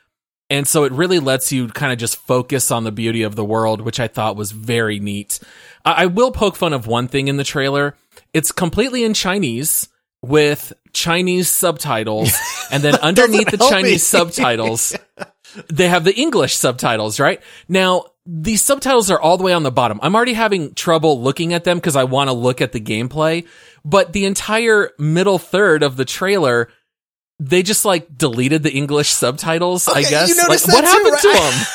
And 0.49 0.67
so 0.67 0.85
it 0.85 0.93
really 0.93 1.19
lets 1.19 1.53
you 1.53 1.69
kind 1.69 1.93
of 1.93 1.99
just 1.99 2.17
focus 2.17 2.71
on 2.71 2.85
the 2.85 2.91
beauty 2.91 3.23
of 3.23 3.37
the 3.37 3.45
world, 3.45 3.83
which 3.83 4.01
I 4.01 4.09
thought 4.09 4.35
was 4.35 4.51
very 4.51 4.99
neat. 4.99 5.41
I, 5.85 6.05
I 6.05 6.07
will 6.07 6.33
poke 6.33 6.57
fun 6.57 6.73
of 6.73 6.87
one 6.87 7.07
thing 7.07 7.29
in 7.29 7.37
the 7.37 7.45
trailer. 7.45 7.97
It's 8.33 8.51
completely 8.51 9.05
in 9.05 9.13
Chinese 9.13 9.89
with 10.23 10.73
Chinese 10.95 11.51
subtitles. 11.51 12.33
and 12.71 12.83
then 12.83 12.95
underneath 12.97 13.51
the. 13.51 13.59
Chinese 13.59 14.07
subtitles, 14.07 14.97
they 15.69 15.89
have 15.89 16.05
the 16.05 16.15
English 16.15 16.55
subtitles, 16.57 17.19
right? 17.21 17.41
Now, 17.69 18.07
these 18.27 18.63
subtitles 18.63 19.11
are 19.11 19.21
all 19.21 19.37
the 19.37 19.45
way 19.45 19.53
on 19.53 19.63
the 19.63 19.71
bottom. 19.73 19.99
I'm 20.03 20.15
already 20.15 20.35
having 20.35 20.75
trouble 20.75 21.21
looking 21.23 21.53
at 21.55 21.65
them 21.65 21.79
because 21.79 21.97
I 21.97 22.05
want 22.05 22.29
to 22.29 22.35
look 22.35 22.61
at 22.61 22.73
the 22.73 22.81
gameplay, 22.81 23.47
but 23.85 24.13
the 24.13 24.27
entire 24.27 24.91
middle 24.99 25.39
third 25.39 25.83
of 25.83 25.97
the 25.97 26.05
trailer, 26.05 26.69
they 27.39 27.63
just 27.63 27.85
like 27.85 28.17
deleted 28.17 28.63
the 28.63 28.73
English 28.73 29.11
subtitles, 29.11 29.89
I 29.89 30.03
guess. 30.03 30.29
you 30.29 30.37
Like, 30.37 30.49
what 30.69 30.81
too, 30.83 30.87
happened 30.87 31.19
to 31.23 31.29
them? 31.33 31.67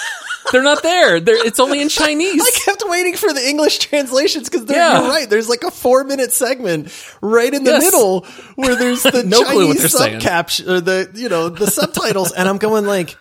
They're 0.52 0.62
not 0.62 0.84
there. 0.84 1.20
They're, 1.20 1.44
it's 1.44 1.60
only 1.60 1.82
in 1.82 1.90
Chinese. 1.90 2.40
I 2.46 2.52
kept 2.66 2.84
waiting 2.86 3.16
for 3.18 3.34
the 3.34 3.46
English 3.50 3.80
translations 3.80 4.48
because 4.48 4.70
Yeah. 4.70 5.02
you're 5.02 5.10
right. 5.10 5.28
There's 5.28 5.50
like 5.50 5.64
a 5.64 5.72
four 5.72 6.04
minute 6.04 6.32
segment 6.32 6.94
right 7.20 7.52
in 7.52 7.64
the 7.64 7.72
Yes. 7.72 7.84
middle 7.84 8.22
where 8.54 8.76
there's 8.76 9.02
the 9.02 9.24
No 9.26 9.44
clue 9.44 9.68
what 9.70 9.78
Chinese 9.78 9.80
they're 9.80 9.90
saying. 9.90 10.20
subcaps 10.20 10.66
or 10.68 10.82
the 10.82 11.10
you 11.16 11.30
know 11.30 11.50
the 11.50 11.66
subtitles, 11.66 12.32
and 12.32 12.48
I'm 12.48 12.60
going 12.60 12.86
like, 12.86 13.18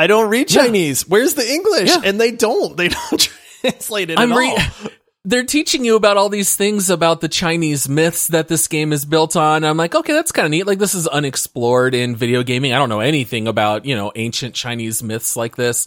I 0.00 0.06
don't 0.06 0.30
read 0.30 0.50
Yeah. 0.50 0.62
Chinese. 0.62 1.06
Where's 1.08 1.34
the 1.34 1.46
English? 1.48 1.88
Yeah. 1.90 2.00
And 2.04 2.20
they 2.20 2.30
don't. 2.30 2.76
They 2.76 2.88
don't 3.10 3.30
translate 3.60 4.10
it 4.10 4.18
I'm 4.18 4.32
at 4.32 4.38
re- 4.38 4.50
all. 4.84 4.90
they're 5.26 5.44
teaching 5.44 5.84
you 5.84 5.96
about 5.96 6.16
all 6.16 6.30
these 6.30 6.56
things 6.56 6.88
about 6.88 7.20
the 7.20 7.28
Chinese 7.28 7.86
myths 7.88 8.28
that 8.28 8.48
this 8.48 8.66
game 8.68 8.92
is 8.92 9.04
built 9.04 9.36
on. 9.36 9.62
I'm 9.64 9.76
like, 9.76 9.94
okay, 9.94 10.14
that's 10.14 10.32
kind 10.32 10.46
of 10.46 10.50
neat. 10.50 10.66
Like 10.66 10.78
this 10.78 10.94
is 10.94 11.06
unexplored 11.06 11.94
in 11.94 12.16
video 12.16 12.42
gaming. 12.42 12.72
I 12.72 12.78
don't 12.78 12.88
know 12.88 13.00
anything 13.00 13.46
about, 13.46 13.84
you 13.84 13.94
know, 13.94 14.10
ancient 14.16 14.54
Chinese 14.54 15.02
myths 15.02 15.36
like 15.36 15.56
this. 15.56 15.86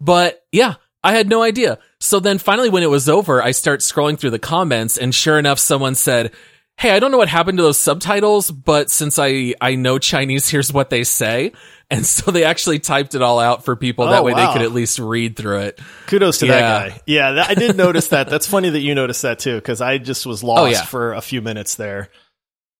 But 0.00 0.44
yeah, 0.50 0.74
I 1.04 1.12
had 1.12 1.28
no 1.28 1.42
idea. 1.42 1.78
So 2.00 2.18
then 2.18 2.38
finally 2.38 2.68
when 2.70 2.82
it 2.82 2.90
was 2.90 3.08
over, 3.08 3.40
I 3.40 3.52
start 3.52 3.80
scrolling 3.80 4.18
through 4.18 4.30
the 4.30 4.38
comments 4.40 4.98
and 4.98 5.14
sure 5.14 5.38
enough 5.38 5.60
someone 5.60 5.94
said, 5.94 6.32
"Hey, 6.78 6.90
I 6.90 6.98
don't 6.98 7.10
know 7.10 7.18
what 7.18 7.28
happened 7.28 7.58
to 7.58 7.62
those 7.62 7.78
subtitles, 7.78 8.50
but 8.50 8.90
since 8.90 9.18
I 9.18 9.54
I 9.60 9.74
know 9.76 9.98
Chinese, 9.98 10.48
here's 10.50 10.72
what 10.72 10.90
they 10.90 11.04
say." 11.04 11.52
And 11.90 12.06
so 12.06 12.30
they 12.30 12.44
actually 12.44 12.78
typed 12.78 13.14
it 13.14 13.20
all 13.20 13.38
out 13.38 13.66
for 13.66 13.76
people 13.76 14.06
that 14.06 14.20
Oh, 14.20 14.22
way 14.22 14.32
wow. 14.32 14.46
they 14.46 14.52
could 14.54 14.62
at 14.62 14.72
least 14.72 14.98
read 14.98 15.36
through 15.36 15.58
it. 15.58 15.78
Kudos 16.06 16.38
to 16.38 16.46
Yeah. 16.46 16.52
that 16.54 16.88
guy. 16.90 17.00
Yeah, 17.06 17.32
that, 17.32 17.50
I 17.50 17.54
did 17.54 17.76
notice 17.76 18.08
that. 18.08 18.30
That's 18.30 18.46
funny 18.46 18.70
that 18.70 18.80
you 18.80 18.94
noticed 18.94 19.20
that 19.22 19.38
too 19.40 19.56
because 19.56 19.82
I 19.82 19.98
just 19.98 20.24
was 20.24 20.42
lost 20.42 20.60
Oh, 20.62 20.64
yeah. 20.64 20.84
for 20.84 21.12
a 21.12 21.20
few 21.20 21.42
minutes 21.42 21.74
there. 21.74 22.08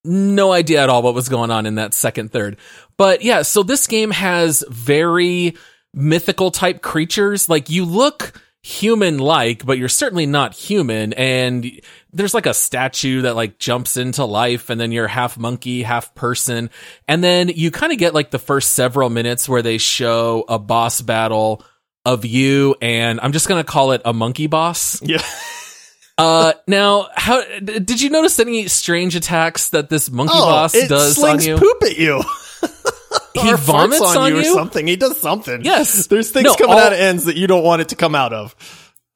no 0.05 0.51
idea 0.51 0.81
at 0.83 0.89
all 0.89 1.01
what 1.03 1.13
was 1.13 1.29
going 1.29 1.51
on 1.51 1.65
in 1.65 1.75
that 1.75 1.93
second 1.93 2.31
third. 2.31 2.57
But 2.97 3.21
yeah, 3.21 3.43
so 3.43 3.63
this 3.63 3.85
game 3.87 4.11
has 4.11 4.63
very 4.67 5.55
mythical 5.93 6.51
type 6.51 6.81
creatures. 6.81 7.47
Like 7.47 7.69
you 7.69 7.85
look 7.85 8.33
human 8.65 9.17
like, 9.19 9.65
but 9.65 9.77
you're 9.77 9.89
certainly 9.89 10.25
not 10.25 10.53
human. 10.53 11.11
And 11.13 11.69
there's 12.13 12.33
like 12.33 12.45
a 12.45 12.53
statue 12.53 13.23
that 13.23 13.35
like 13.35 13.59
jumps 13.59 13.97
into 13.97 14.23
life 14.23 14.69
and 14.69 14.79
then 14.79 14.91
you're 14.93 15.07
half 15.07 15.37
monkey, 15.37 15.83
half 15.83 16.15
person. 16.15 16.69
And 17.07 17.21
then 17.23 17.49
you 17.49 17.71
kind 17.71 17.91
of 17.91 17.97
get 17.99 18.13
like 18.13 18.31
the 18.31 18.39
first 18.39 18.71
several 18.71 19.09
minutes 19.09 19.49
where 19.49 19.61
they 19.61 19.77
show 19.77 20.45
a 20.47 20.57
boss 20.57 21.01
battle 21.01 21.63
of 22.05 22.25
you 22.25 22.75
and 22.81 23.19
I'm 23.21 23.33
just 23.33 23.47
going 23.49 23.61
to 23.63 23.69
call 23.69 23.91
it 23.91 24.01
a 24.05 24.13
monkey 24.13 24.47
boss. 24.47 25.01
Yeah. 25.01 25.21
Uh, 26.15 26.53
now, 26.67 27.07
how 27.15 27.43
did 27.59 27.99
you 27.99 28.11
notice 28.11 28.39
any 28.39 28.67
strange 28.67 29.15
attacks 29.15 29.71
that 29.71 29.89
this 29.89 30.11
monkey 30.11 30.35
Oh, 30.35 30.45
boss 30.45 30.73
does 30.73 31.17
on 31.17 31.23
slings 31.39 31.47
you? 31.47 31.57
poop 31.57 31.81
at 31.81 31.97
you. 31.97 32.21
He 33.35 33.53
vomits 33.53 34.01
farts 34.01 34.15
on 34.17 34.33
you, 34.33 34.41
or 34.41 34.43
something. 34.43 34.85
He 34.87 34.95
does 34.95 35.17
something. 35.19 35.63
Yes. 35.63 36.07
There's 36.07 36.31
things 36.31 36.45
No, 36.45 36.55
coming 36.55 36.75
all- 36.75 36.79
out 36.79 36.93
of 36.93 36.99
ends 36.99 37.25
that 37.25 37.35
you 37.35 37.47
don't 37.47 37.63
want 37.63 37.81
it 37.81 37.89
to 37.89 37.95
come 37.95 38.15
out 38.15 38.33
of. 38.33 38.55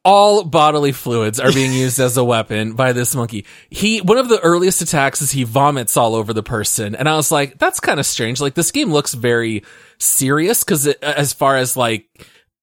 All 0.03 0.43
bodily 0.45 0.93
fluids 0.93 1.39
are 1.39 1.51
being 1.51 1.74
used 1.74 2.00
as 2.00 2.15
a 2.15 2.24
weapon 2.24 2.74
by 2.74 2.93
this 2.93 3.13
monkey. 3.13 3.45
He, 3.69 4.00
one 4.00 4.17
of 4.17 4.29
the 4.29 4.39
earliest 4.39 4.81
attacks 4.81 5.21
is 5.21 5.31
he 5.31 5.43
vomits 5.43 5.97
all 5.97 6.15
over 6.15 6.31
the 6.31 6.43
person. 6.43 6.95
And 6.95 7.09
I 7.09 7.17
was 7.17 7.29
like, 7.29 7.57
that's 7.59 7.81
kind 7.81 8.00
of 8.00 8.05
strange. 8.05 8.39
Like 8.39 8.53
this 8.53 8.71
game 8.71 8.91
looks 8.91 9.13
very 9.13 9.63
serious 10.00 10.63
because 10.63 10.88
as 10.88 11.33
far 11.33 11.57
as 11.57 11.75
like, 11.75 12.07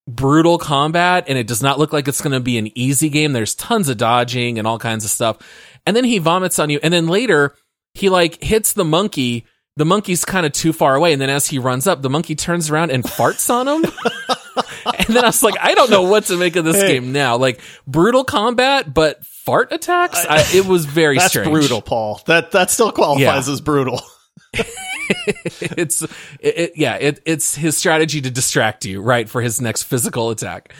brutal 0.06 0.58
combat 0.58 1.24
and 1.28 1.38
it 1.38 1.46
does 1.46 1.62
not 1.62 1.78
look 1.78 1.90
like 1.92 2.06
it's 2.08 2.20
going 2.20 2.32
to 2.32 2.40
be 2.40 2.58
an 2.58 2.70
easy 2.76 3.08
game. 3.08 3.32
There's 3.32 3.54
tons 3.54 3.88
of 3.88 3.96
dodging 3.96 4.58
and 4.58 4.66
all 4.68 4.78
kinds 4.78 5.04
of 5.04 5.10
stuff. 5.10 5.38
And 5.86 5.96
then 5.96 6.04
he 6.04 6.18
vomits 6.18 6.58
on 6.58 6.68
you. 6.70 6.78
And 6.82 6.92
then 6.92 7.06
later 7.06 7.54
he 7.94 8.10
like 8.10 8.42
hits 8.42 8.72
the 8.74 8.84
monkey. 8.84 9.46
The 9.76 9.84
monkey's 9.84 10.24
kind 10.24 10.46
of 10.46 10.52
too 10.52 10.72
far 10.72 10.94
away. 10.94 11.12
And 11.12 11.20
then 11.20 11.30
as 11.30 11.46
he 11.48 11.58
runs 11.58 11.86
up, 11.88 12.00
the 12.00 12.10
monkey 12.10 12.34
turns 12.36 12.70
around 12.70 12.90
and 12.92 13.02
farts 13.02 13.50
on 13.50 13.66
him. 13.66 13.84
and 14.98 15.06
then 15.08 15.24
I 15.24 15.28
was 15.28 15.42
like, 15.42 15.56
I 15.60 15.74
don't 15.74 15.90
know 15.90 16.02
what 16.02 16.26
to 16.26 16.36
make 16.36 16.54
of 16.54 16.64
this 16.64 16.76
Hey. 16.76 16.92
game 16.94 17.12
now. 17.12 17.36
Like 17.36 17.60
brutal 17.86 18.22
combat, 18.22 18.94
but 18.94 19.24
fart 19.24 19.72
attacks. 19.72 20.24
I, 20.24 20.44
it 20.54 20.64
was 20.66 20.84
very 20.86 21.16
That's 21.18 21.30
strange. 21.30 21.50
brutal, 21.50 21.82
Paul. 21.82 22.20
That 22.26 22.52
that 22.52 22.70
still 22.70 22.92
qualifies 22.92 23.48
as 23.48 23.60
brutal. 23.60 24.00
it's 24.54 26.02
it, 26.02 26.08
it- 26.40 26.72
yeah 26.76 26.94
it, 26.94 27.20
it's 27.26 27.54
his 27.56 27.76
strategy 27.76 28.20
to 28.20 28.30
distract 28.30 28.84
you 28.84 29.02
right 29.02 29.28
for 29.28 29.42
his 29.42 29.60
next 29.60 29.82
physical 29.82 30.30
attack 30.30 30.72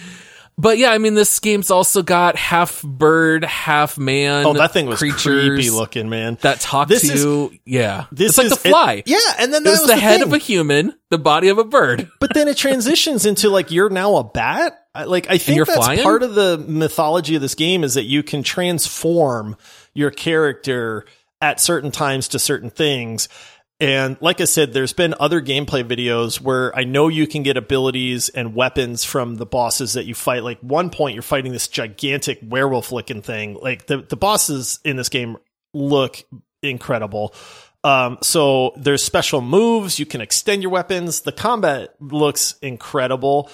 But 0.57 0.79
yeah, 0.79 0.91
I 0.93 0.99
mean, 0.99 1.15
this 1.15 1.41
game's 1.41 1.71
also 1.71 2.03
got 2.03 2.37
half 2.37 2.81
bird, 2.83 3.45
half 3.45 3.99
man. 3.99 4.47
Oh, 4.47 4.53
that 4.53 4.73
thing 4.73 4.87
was 4.87 5.01
creepy 5.01 5.71
looking, 5.71 6.09
man. 6.09 6.39
that 6.43 6.61
talk 6.61 6.87
This 6.89 7.03
to 7.09 7.13
is- 7.13 7.25
you. 7.25 7.59
Yeah, 7.65 8.05
This 8.13 8.31
it's 8.31 8.39
like 8.39 8.47
is- 8.47 8.53
the 8.63 8.69
fly. 8.69 8.93
it- 8.95 9.09
yeah, 9.09 9.19
and 9.41 9.53
then 9.53 9.65
that 9.65 9.71
was 9.71 9.81
was 9.81 9.89
the, 9.89 9.95
the 9.97 10.01
head 10.01 10.23
of 10.23 10.33
a 10.33 10.39
human, 10.39 10.95
the 11.11 11.19
body 11.19 11.49
of 11.49 11.59
a 11.59 11.65
bird. 11.65 12.09
but 12.21 12.33
then 12.35 12.47
it 12.47 12.57
transitions 12.57 13.27
into 13.27 13.51
like 13.51 13.73
you're 13.73 13.91
now 13.91 14.15
a 14.17 14.25
bat. 14.25 14.79
I- 14.95 15.05
Like 15.05 15.29
I 15.29 15.39
think 15.39 15.59
that's 15.67 15.75
flying? 15.77 16.03
part 16.05 16.23
of 16.23 16.37
the 16.37 16.57
mythology 16.69 17.35
of 17.35 17.43
this 17.43 17.57
game 17.57 17.83
is 17.83 17.95
that 17.95 18.05
you 18.05 18.23
can 18.23 18.45
transform 18.45 19.57
your 19.93 20.13
character 20.13 21.05
at 21.41 21.61
certain 21.61 21.91
times 21.91 22.29
to 22.29 22.39
certain 22.39 22.71
things. 22.71 23.29
And 23.85 24.17
like 24.23 24.41
I 24.41 24.47
said, 24.47 24.73
there's 24.73 24.95
been 24.95 25.15
other 25.21 25.43
gameplay 25.43 25.85
videos 25.85 26.41
where 26.41 26.75
I 26.75 26.85
know 26.85 27.09
you 27.09 27.27
can 27.27 27.43
get 27.43 27.59
abilities 27.59 28.31
and 28.31 28.55
weapons 28.55 29.05
from 29.05 29.35
the 29.35 29.45
bosses 29.45 29.93
that 29.93 30.07
you 30.07 30.15
fight. 30.15 30.43
Like 30.43 30.59
one 30.61 30.89
point, 30.89 31.13
you're 31.13 31.23
fighting 31.23 31.53
this 31.53 31.69
gigantic 31.69 32.39
werewolf 32.43 32.93
looking 32.93 33.21
thing. 33.21 33.59
Like 33.61 33.85
the, 33.85 33.99
the 33.99 34.17
bosses 34.17 34.81
in 34.87 34.97
this 34.97 35.11
game 35.11 35.37
look 35.75 36.17
incredible. 36.63 37.35
Um, 37.85 38.17
so 38.23 38.73
there's 38.79 39.03
special 39.03 39.43
moves. 39.43 39.99
You 39.99 40.07
can 40.07 40.23
extend 40.23 40.63
your 40.63 40.73
weapons. 40.73 41.21
The 41.21 41.33
combat 41.33 41.95
looks 42.01 42.55
incredible. 42.63 43.51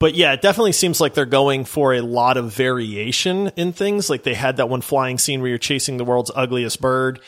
But 0.00 0.14
yeah, 0.14 0.32
it 0.32 0.40
definitely 0.40 0.72
seems 0.72 0.98
like 0.98 1.12
they're 1.12 1.26
going 1.26 1.66
for 1.66 1.92
a 1.92 2.00
lot 2.00 2.38
of 2.38 2.54
variation 2.54 3.48
in 3.48 3.74
things. 3.74 4.08
Like 4.08 4.22
they 4.22 4.32
had 4.32 4.56
that 4.56 4.70
one 4.70 4.80
flying 4.80 5.18
scene 5.18 5.42
where 5.42 5.50
you're 5.50 5.58
chasing 5.58 5.98
the 5.98 6.06
world's 6.06 6.30
ugliest 6.34 6.80
bird 6.80 7.20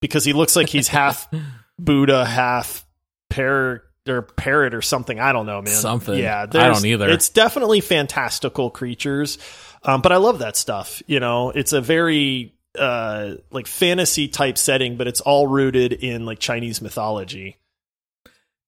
because 0.00 0.24
he 0.24 0.32
looks 0.32 0.56
like 0.56 0.70
he's 0.70 0.88
half 0.88 1.28
Buddha, 1.78 2.24
half 2.24 2.84
parrot 3.30 3.82
or 4.08 4.22
parrot 4.22 4.74
or 4.74 4.82
something. 4.82 5.20
I 5.20 5.32
don't 5.32 5.46
know, 5.46 5.60
man. 5.60 5.74
Something. 5.74 6.18
Yeah, 6.18 6.42
I 6.42 6.46
don't 6.46 6.84
either. 6.84 7.08
It's 7.08 7.28
definitely 7.28 7.80
fantastical 7.80 8.70
creatures. 8.70 9.38
Um, 9.82 10.02
but 10.02 10.12
I 10.12 10.16
love 10.16 10.40
that 10.40 10.56
stuff. 10.56 11.02
You 11.06 11.20
know, 11.20 11.50
it's 11.50 11.72
a 11.72 11.80
very 11.80 12.54
uh 12.78 13.34
like 13.50 13.66
fantasy 13.66 14.28
type 14.28 14.58
setting, 14.58 14.96
but 14.96 15.06
it's 15.06 15.20
all 15.20 15.46
rooted 15.46 15.92
in 15.92 16.26
like 16.26 16.38
Chinese 16.38 16.80
mythology. 16.82 17.56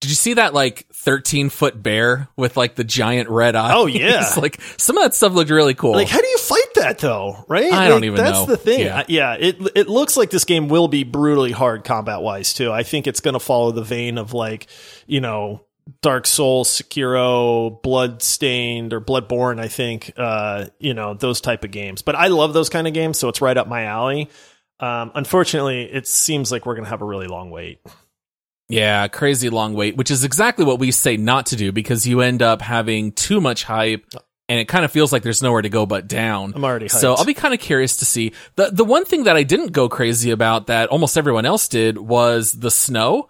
Did 0.00 0.08
you 0.08 0.14
see 0.16 0.34
that 0.34 0.54
like 0.54 0.86
13 0.94 1.50
foot 1.50 1.82
bear 1.82 2.28
with 2.34 2.56
like 2.56 2.74
the 2.74 2.84
giant 2.84 3.28
red 3.28 3.54
eyes? 3.54 3.72
Oh, 3.74 3.86
yeah. 3.86 4.32
like 4.38 4.58
some 4.78 4.96
of 4.96 5.04
that 5.04 5.14
stuff 5.14 5.34
looked 5.34 5.50
really 5.50 5.74
cool. 5.74 5.92
Like, 5.92 6.08
how 6.08 6.20
do 6.20 6.26
you 6.26 6.38
fight 6.38 6.74
that 6.76 6.98
though? 7.00 7.44
Right? 7.48 7.70
I 7.70 7.86
don't 7.88 7.96
Like, 8.00 8.04
even 8.04 8.16
that's 8.16 8.38
know. 8.38 8.46
the 8.46 8.56
thing. 8.56 8.80
Yeah. 8.80 9.04
Yeah. 9.08 9.34
It 9.38 9.58
it 9.74 9.88
looks 9.88 10.16
like 10.16 10.30
this 10.30 10.44
game 10.46 10.68
will 10.68 10.88
be 10.88 11.04
brutally 11.04 11.52
hard 11.52 11.84
combat 11.84 12.22
wise 12.22 12.54
too. 12.54 12.72
I 12.72 12.82
think 12.82 13.06
it's 13.06 13.20
going 13.20 13.34
to 13.34 13.40
follow 13.40 13.72
the 13.72 13.82
vein 13.82 14.16
of 14.16 14.32
like, 14.32 14.68
you 15.06 15.20
know, 15.20 15.66
Dark 16.02 16.26
Souls, 16.26 16.68
Sekiro, 16.70 17.82
Bloodstained, 17.82 18.92
or 18.94 19.00
Bloodborne. 19.00 19.60
I 19.60 19.68
think, 19.68 20.12
uh, 20.16 20.66
you 20.78 20.94
know, 20.94 21.14
those 21.14 21.40
type 21.40 21.64
of 21.64 21.72
games. 21.72 22.00
But 22.02 22.14
I 22.14 22.28
love 22.28 22.52
those 22.54 22.68
kind 22.68 22.86
of 22.86 22.94
games, 22.94 23.18
so 23.18 23.28
it's 23.28 23.40
right 23.42 23.56
up 23.56 23.66
my 23.68 23.84
alley. 23.84 24.30
Um, 24.78 25.10
unfortunately, 25.14 25.82
it 25.82 26.06
seems 26.06 26.50
like 26.52 26.64
we're 26.64 26.74
going 26.74 26.84
to 26.84 26.90
have 26.90 27.02
a 27.02 27.06
really 27.06 27.26
long 27.26 27.50
wait. 27.50 27.80
Yeah, 28.70 29.08
crazy 29.08 29.50
long 29.50 29.74
wait, 29.74 29.96
which 29.96 30.10
is 30.10 30.24
exactly 30.24 30.64
what 30.64 30.78
we 30.78 30.90
say 30.90 31.16
not 31.16 31.46
to 31.46 31.56
do 31.56 31.72
because 31.72 32.06
you 32.06 32.20
end 32.20 32.42
up 32.42 32.62
having 32.62 33.12
too 33.12 33.40
much 33.40 33.64
hype 33.64 34.06
and 34.50 34.58
it 34.58 34.66
kind 34.66 34.84
of 34.84 34.90
feels 34.90 35.12
like 35.12 35.22
there's 35.22 35.42
nowhere 35.42 35.62
to 35.62 35.68
go 35.68 35.86
but 35.86 36.08
down. 36.08 36.52
I'm 36.56 36.64
already 36.64 36.88
So. 36.88 37.14
I'll 37.14 37.24
be 37.24 37.34
kind 37.34 37.54
of 37.54 37.60
curious 37.60 37.98
to 37.98 38.04
see. 38.04 38.32
The 38.56 38.70
the 38.70 38.84
one 38.84 39.04
thing 39.04 39.24
that 39.24 39.36
I 39.36 39.44
didn't 39.44 39.72
go 39.72 39.88
crazy 39.88 40.32
about 40.32 40.66
that 40.66 40.88
almost 40.88 41.16
everyone 41.16 41.46
else 41.46 41.68
did 41.68 41.98
was 41.98 42.52
the 42.52 42.70
snow. 42.70 43.28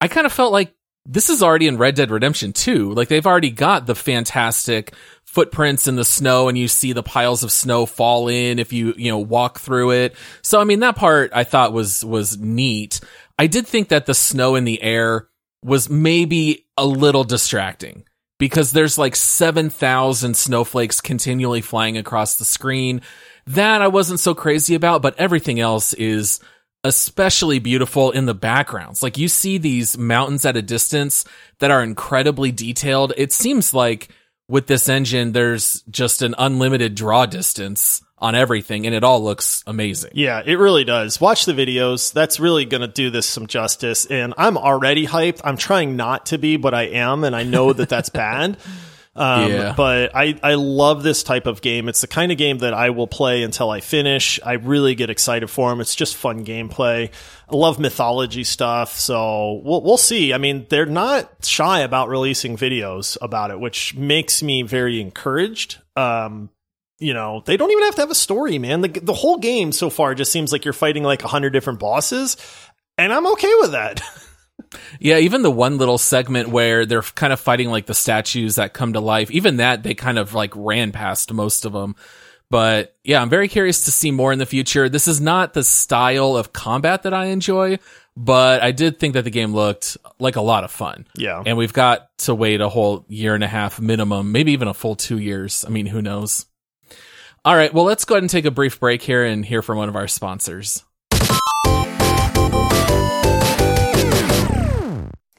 I 0.00 0.08
kind 0.08 0.26
of 0.26 0.32
felt 0.32 0.52
like 0.52 0.72
this 1.06 1.28
is 1.28 1.42
already 1.42 1.66
in 1.66 1.76
Red 1.76 1.96
Dead 1.96 2.10
Redemption 2.10 2.52
2. 2.52 2.92
Like 2.92 3.08
they've 3.08 3.26
already 3.26 3.50
got 3.50 3.86
the 3.86 3.96
fantastic 3.96 4.94
footprints 5.24 5.88
in 5.88 5.96
the 5.96 6.04
snow 6.04 6.48
and 6.48 6.56
you 6.56 6.68
see 6.68 6.92
the 6.92 7.02
piles 7.02 7.42
of 7.42 7.50
snow 7.50 7.86
fall 7.86 8.28
in 8.28 8.58
if 8.58 8.72
you, 8.72 8.94
you 8.96 9.10
know, 9.10 9.18
walk 9.18 9.58
through 9.58 9.92
it. 9.92 10.14
So 10.42 10.60
I 10.60 10.64
mean 10.64 10.80
that 10.80 10.96
part 10.96 11.32
I 11.34 11.42
thought 11.44 11.72
was 11.72 12.04
was 12.04 12.38
neat. 12.38 13.00
I 13.40 13.46
did 13.46 13.66
think 13.66 13.88
that 13.88 14.04
the 14.04 14.12
snow 14.12 14.54
in 14.54 14.64
the 14.64 14.82
air 14.82 15.28
was 15.64 15.88
maybe 15.88 16.66
a 16.76 16.84
little 16.84 17.24
distracting 17.24 18.04
because 18.38 18.72
there's 18.72 18.98
like 18.98 19.16
7,000 19.16 20.36
snowflakes 20.36 21.00
continually 21.00 21.62
flying 21.62 21.96
across 21.96 22.34
the 22.34 22.44
screen. 22.44 23.00
That 23.46 23.80
I 23.80 23.88
wasn't 23.88 24.20
so 24.20 24.34
crazy 24.34 24.74
about, 24.74 25.00
but 25.00 25.18
everything 25.18 25.58
else 25.58 25.94
is 25.94 26.40
especially 26.84 27.60
beautiful 27.60 28.10
in 28.10 28.26
the 28.26 28.34
backgrounds. 28.34 29.02
Like 29.02 29.16
you 29.16 29.28
see 29.28 29.56
these 29.56 29.96
mountains 29.96 30.44
at 30.44 30.58
a 30.58 30.62
distance 30.62 31.24
that 31.60 31.70
are 31.70 31.82
incredibly 31.82 32.52
detailed. 32.52 33.14
It 33.16 33.32
seems 33.32 33.72
like 33.72 34.10
with 34.50 34.66
this 34.66 34.86
engine, 34.86 35.32
there's 35.32 35.80
just 35.88 36.20
an 36.20 36.34
unlimited 36.36 36.94
draw 36.94 37.24
distance 37.24 38.02
on 38.20 38.34
everything 38.34 38.86
and 38.86 38.94
it 38.94 39.02
all 39.02 39.22
looks 39.22 39.64
amazing. 39.66 40.10
Yeah, 40.14 40.42
it 40.44 40.56
really 40.56 40.84
does. 40.84 41.20
Watch 41.20 41.46
the 41.46 41.52
videos. 41.52 42.12
That's 42.12 42.38
really 42.38 42.64
going 42.66 42.82
to 42.82 42.88
do 42.88 43.10
this 43.10 43.26
some 43.26 43.46
justice. 43.46 44.06
And 44.06 44.34
I'm 44.36 44.58
already 44.58 45.06
hyped. 45.06 45.40
I'm 45.42 45.56
trying 45.56 45.96
not 45.96 46.26
to 46.26 46.38
be, 46.38 46.56
but 46.56 46.74
I 46.74 46.82
am. 46.82 47.24
And 47.24 47.34
I 47.34 47.44
know 47.44 47.72
that 47.72 47.88
that's 47.88 48.10
bad. 48.10 48.58
Um, 49.16 49.50
Yeah. 49.50 49.74
But 49.76 50.14
I, 50.14 50.38
I 50.40 50.54
love 50.54 51.02
this 51.02 51.24
type 51.24 51.46
of 51.46 51.60
game. 51.60 51.88
It's 51.88 52.00
the 52.00 52.06
kind 52.06 52.30
of 52.30 52.38
game 52.38 52.58
that 52.58 52.72
I 52.72 52.90
will 52.90 53.08
play 53.08 53.42
until 53.42 53.68
I 53.68 53.80
finish. 53.80 54.38
I 54.46 54.52
really 54.52 54.94
get 54.94 55.10
excited 55.10 55.48
for 55.50 55.68
them. 55.68 55.80
It's 55.80 55.96
just 55.96 56.14
fun 56.16 56.44
gameplay. 56.44 57.10
I 57.50 57.56
love 57.56 57.80
mythology 57.80 58.44
stuff. 58.44 58.96
So 58.98 59.60
we'll, 59.64 59.82
we'll 59.82 59.96
see. 59.96 60.32
I 60.32 60.38
mean, 60.38 60.64
they're 60.70 60.86
not 60.86 61.44
shy 61.44 61.80
about 61.80 62.08
releasing 62.08 62.56
videos 62.56 63.18
about 63.20 63.50
it, 63.50 63.58
which 63.58 63.96
makes 63.96 64.44
me 64.44 64.62
very 64.62 65.00
encouraged. 65.00 65.78
Um, 65.96 66.48
you 67.00 67.14
know, 67.14 67.42
they 67.44 67.56
don't 67.56 67.70
even 67.70 67.84
have 67.84 67.96
to 67.96 68.02
have 68.02 68.10
a 68.10 68.14
story, 68.14 68.58
man. 68.58 68.82
The, 68.82 68.88
the 68.88 69.14
whole 69.14 69.38
game 69.38 69.72
so 69.72 69.90
far 69.90 70.14
just 70.14 70.30
seems 70.30 70.52
like 70.52 70.64
you're 70.64 70.72
fighting 70.72 71.02
like 71.02 71.24
a 71.24 71.28
hundred 71.28 71.50
different 71.50 71.80
bosses, 71.80 72.36
and 72.96 73.12
I'm 73.12 73.26
okay 73.32 73.52
with 73.60 73.72
that. 73.72 74.00
Yeah, 75.00 75.18
even 75.18 75.42
the 75.42 75.50
one 75.50 75.78
little 75.78 75.98
segment 75.98 76.50
where 76.50 76.86
they're 76.86 77.02
kind 77.02 77.32
of 77.32 77.40
fighting 77.40 77.70
like 77.70 77.86
the 77.86 77.94
statues 77.94 78.56
that 78.56 78.72
come 78.72 78.92
to 78.92 79.00
life, 79.00 79.30
even 79.30 79.56
that 79.56 79.82
they 79.82 79.94
kind 79.94 80.18
of 80.18 80.34
like 80.34 80.52
ran 80.54 80.92
past 80.92 81.32
most 81.32 81.64
of 81.64 81.72
them. 81.72 81.96
But 82.50 82.96
yeah, 83.04 83.22
I'm 83.22 83.30
very 83.30 83.48
curious 83.48 83.84
to 83.86 83.92
see 83.92 84.10
more 84.10 84.32
in 84.32 84.38
the 84.38 84.46
future. 84.46 84.88
This 84.88 85.08
is 85.08 85.20
not 85.20 85.54
the 85.54 85.62
style 85.64 86.36
of 86.36 86.52
combat 86.52 87.04
that 87.04 87.14
I 87.14 87.26
enjoy, 87.26 87.78
but 88.16 88.62
I 88.62 88.72
did 88.72 88.98
think 88.98 89.14
that 89.14 89.24
the 89.24 89.30
game 89.30 89.54
looked 89.54 89.96
like 90.18 90.36
a 90.36 90.40
lot 90.40 90.64
of 90.64 90.70
fun. 90.70 91.06
Yeah. 91.16 91.42
And 91.46 91.56
we've 91.56 91.72
got 91.72 92.08
to 92.18 92.34
wait 92.34 92.60
a 92.60 92.68
whole 92.68 93.06
year 93.08 93.34
and 93.34 93.44
a 93.44 93.48
half 93.48 93.80
minimum, 93.80 94.32
maybe 94.32 94.52
even 94.52 94.68
a 94.68 94.74
full 94.74 94.96
two 94.96 95.18
years. 95.18 95.64
I 95.64 95.70
mean, 95.70 95.86
who 95.86 96.02
knows? 96.02 96.46
All 97.42 97.56
right. 97.56 97.72
Well, 97.72 97.84
let's 97.84 98.04
go 98.04 98.16
ahead 98.16 98.22
and 98.22 98.28
take 98.28 98.44
a 98.44 98.50
brief 98.50 98.78
break 98.78 99.00
here 99.00 99.24
and 99.24 99.44
hear 99.44 99.62
from 99.62 99.78
one 99.78 99.88
of 99.88 99.96
our 99.96 100.08
sponsors. 100.08 100.84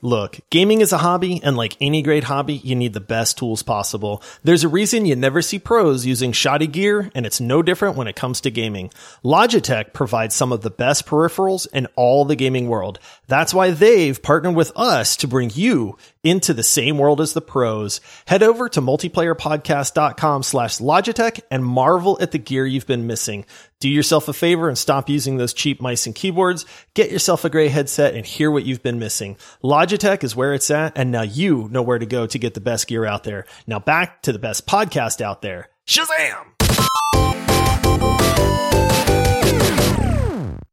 Look, 0.04 0.40
gaming 0.50 0.82
is 0.82 0.92
a 0.92 0.98
hobby, 0.98 1.40
and 1.44 1.56
like 1.56 1.78
any 1.80 2.02
great 2.02 2.24
hobby, 2.24 2.56
you 2.56 2.76
need 2.76 2.94
the 2.94 3.00
best 3.00 3.38
tools 3.38 3.62
possible. 3.62 4.24
There's 4.44 4.64
a 4.64 4.68
reason 4.68 5.06
you 5.06 5.16
never 5.16 5.44
see 5.44 5.60
pros 5.60 6.08
using 6.08 6.32
shoddy 6.32 6.66
gear, 6.66 7.12
and 7.14 7.24
it's 7.24 7.40
no 7.40 7.62
different 7.62 7.96
when 7.96 8.08
it 8.08 8.16
comes 8.16 8.42
to 8.42 8.50
gaming. 8.50 8.90
Logitech 9.24 9.94
provides 9.94 10.34
some 10.34 10.52
of 10.52 10.62
the 10.62 10.72
best 10.72 11.06
peripherals 11.06 11.68
in 11.72 11.86
all 11.96 12.26
the 12.26 12.36
gaming 12.36 12.68
world. 12.68 12.98
That's 13.32 13.54
why 13.54 13.72
they've 13.72 14.22
partnered 14.22 14.56
with 14.56 14.74
us 14.76 15.16
to 15.16 15.28
bring 15.28 15.52
you 15.54 15.98
into 16.22 16.54
the 16.54 16.64
same 16.64 16.98
world 16.98 17.22
as 17.22 17.32
the 17.32 17.40
pros. 17.40 18.02
Head 18.28 18.44
over 18.44 18.68
to 18.68 18.82
multiplayerpodcast.com 18.82 20.44
slash 20.44 20.80
Logitech 20.80 21.40
and 21.50 21.64
marvel 21.64 22.18
at 22.20 22.32
the 22.32 22.38
gear 22.38 22.66
you've 22.66 22.88
been 22.88 23.08
missing. 23.08 23.46
Do 23.80 23.88
yourself 23.88 24.28
a 24.28 24.34
favor 24.34 24.68
and 24.68 24.78
stop 24.78 25.08
using 25.08 25.38
those 25.38 25.54
cheap 25.54 25.80
mice 25.80 26.06
and 26.06 26.14
keyboards. 26.14 26.66
Get 26.94 27.10
yourself 27.10 27.46
a 27.46 27.50
great 27.50 27.72
headset 27.72 28.16
and 28.16 28.26
hear 28.26 28.52
what 28.52 28.66
you've 28.66 28.84
been 28.84 29.00
missing. 29.00 29.38
Logitech 29.64 30.26
is 30.26 30.36
where 30.36 30.54
it's 30.54 30.70
at, 30.70 30.98
and 30.98 31.10
now 31.10 31.22
you 31.22 31.70
know 31.72 31.84
where 31.84 32.00
to 32.00 32.06
go 32.06 32.28
to 32.28 32.38
get 32.38 32.54
the 32.54 32.60
best 32.60 32.86
gear 32.90 33.06
out 33.06 33.24
there. 33.24 33.46
Now 33.66 33.80
back 33.80 34.24
to 34.24 34.34
the 34.34 34.40
best 34.40 34.68
podcast 34.68 35.22
out 35.22 35.42
there. 35.42 35.70
Shazam! 35.88 36.48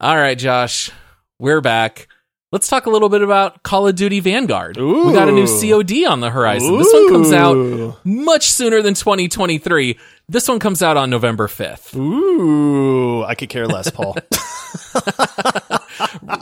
All 0.00 0.16
right, 0.16 0.36
Josh, 0.36 0.90
we're 1.38 1.60
back. 1.60 2.08
Let's 2.50 2.66
talk 2.66 2.86
a 2.86 2.90
little 2.90 3.10
bit 3.10 3.20
about 3.20 3.62
Call 3.62 3.86
of 3.88 3.94
Duty 3.94 4.20
Vanguard. 4.20 4.78
We 4.78 5.12
got 5.12 5.28
a 5.28 5.32
new 5.32 5.44
COD 5.46 6.06
on 6.08 6.20
the 6.20 6.30
horizon. 6.30 6.78
This 6.78 6.90
one 6.94 7.10
comes 7.10 7.30
out 7.30 7.98
much 8.06 8.50
sooner 8.50 8.80
than 8.80 8.94
2023. 8.94 9.98
This 10.30 10.48
one 10.48 10.58
comes 10.58 10.82
out 10.82 10.96
on 10.96 11.10
November 11.10 11.46
5th. 11.46 11.94
Ooh, 11.94 13.22
I 13.22 13.34
could 13.34 13.50
care 13.50 13.66
less, 13.66 13.90
Paul. 13.90 14.16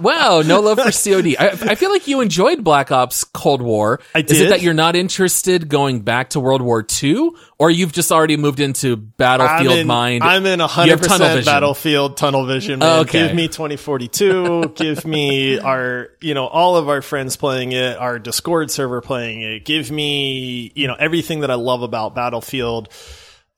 Wow, 0.01 0.43
no 0.45 0.61
love 0.61 0.79
for 0.79 0.91
COD. 0.91 1.37
I, 1.39 1.49
I 1.49 1.75
feel 1.75 1.91
like 1.91 2.07
you 2.07 2.21
enjoyed 2.21 2.63
Black 2.65 2.91
Ops 2.91 3.25
Cold 3.25 3.63
War. 3.63 4.01
I 4.15 4.23
did. 4.23 4.31
Is 4.33 4.41
it 4.41 4.49
that 4.51 4.63
you're 4.63 4.75
not 4.75 4.97
interested 4.97 5.69
going 5.69 6.01
back 6.01 6.31
to 6.31 6.41
World 6.41 6.63
War 6.63 6.85
II, 7.03 7.31
or 7.59 7.71
you've 7.71 7.93
just 7.93 8.13
already 8.13 8.37
moved 8.37 8.61
into 8.61 8.97
Battlefield 8.97 9.73
I'm 9.73 9.79
in, 9.79 9.87
Mind? 9.87 10.25
I'm 10.25 10.47
in 10.47 10.61
You 10.61 10.67
have 10.67 11.01
tunnel 11.01 11.29
100% 11.29 11.35
vision. 11.35 11.45
Battlefield 11.45 12.17
tunnel 12.17 12.47
vision, 12.47 12.79
man. 12.81 13.01
Okay. 13.01 13.27
Give 13.27 13.37
me 13.37 13.49
2042. 13.49 14.75
give 14.77 15.05
me 15.07 15.59
our, 15.59 16.09
you 16.21 16.35
know, 16.35 16.47
all 16.47 16.77
of 16.77 16.89
our 16.89 17.03
friends 17.03 17.37
playing 17.37 17.73
it, 17.73 17.97
our 17.97 18.19
Discord 18.19 18.71
server 18.71 19.01
playing 19.01 19.43
it. 19.43 19.65
Give 19.65 19.91
me, 19.91 20.73
you 20.75 20.87
know, 20.87 20.95
everything 20.99 21.41
that 21.41 21.51
I 21.51 21.55
love 21.55 21.83
about 21.83 22.15
Battlefield. 22.15 22.89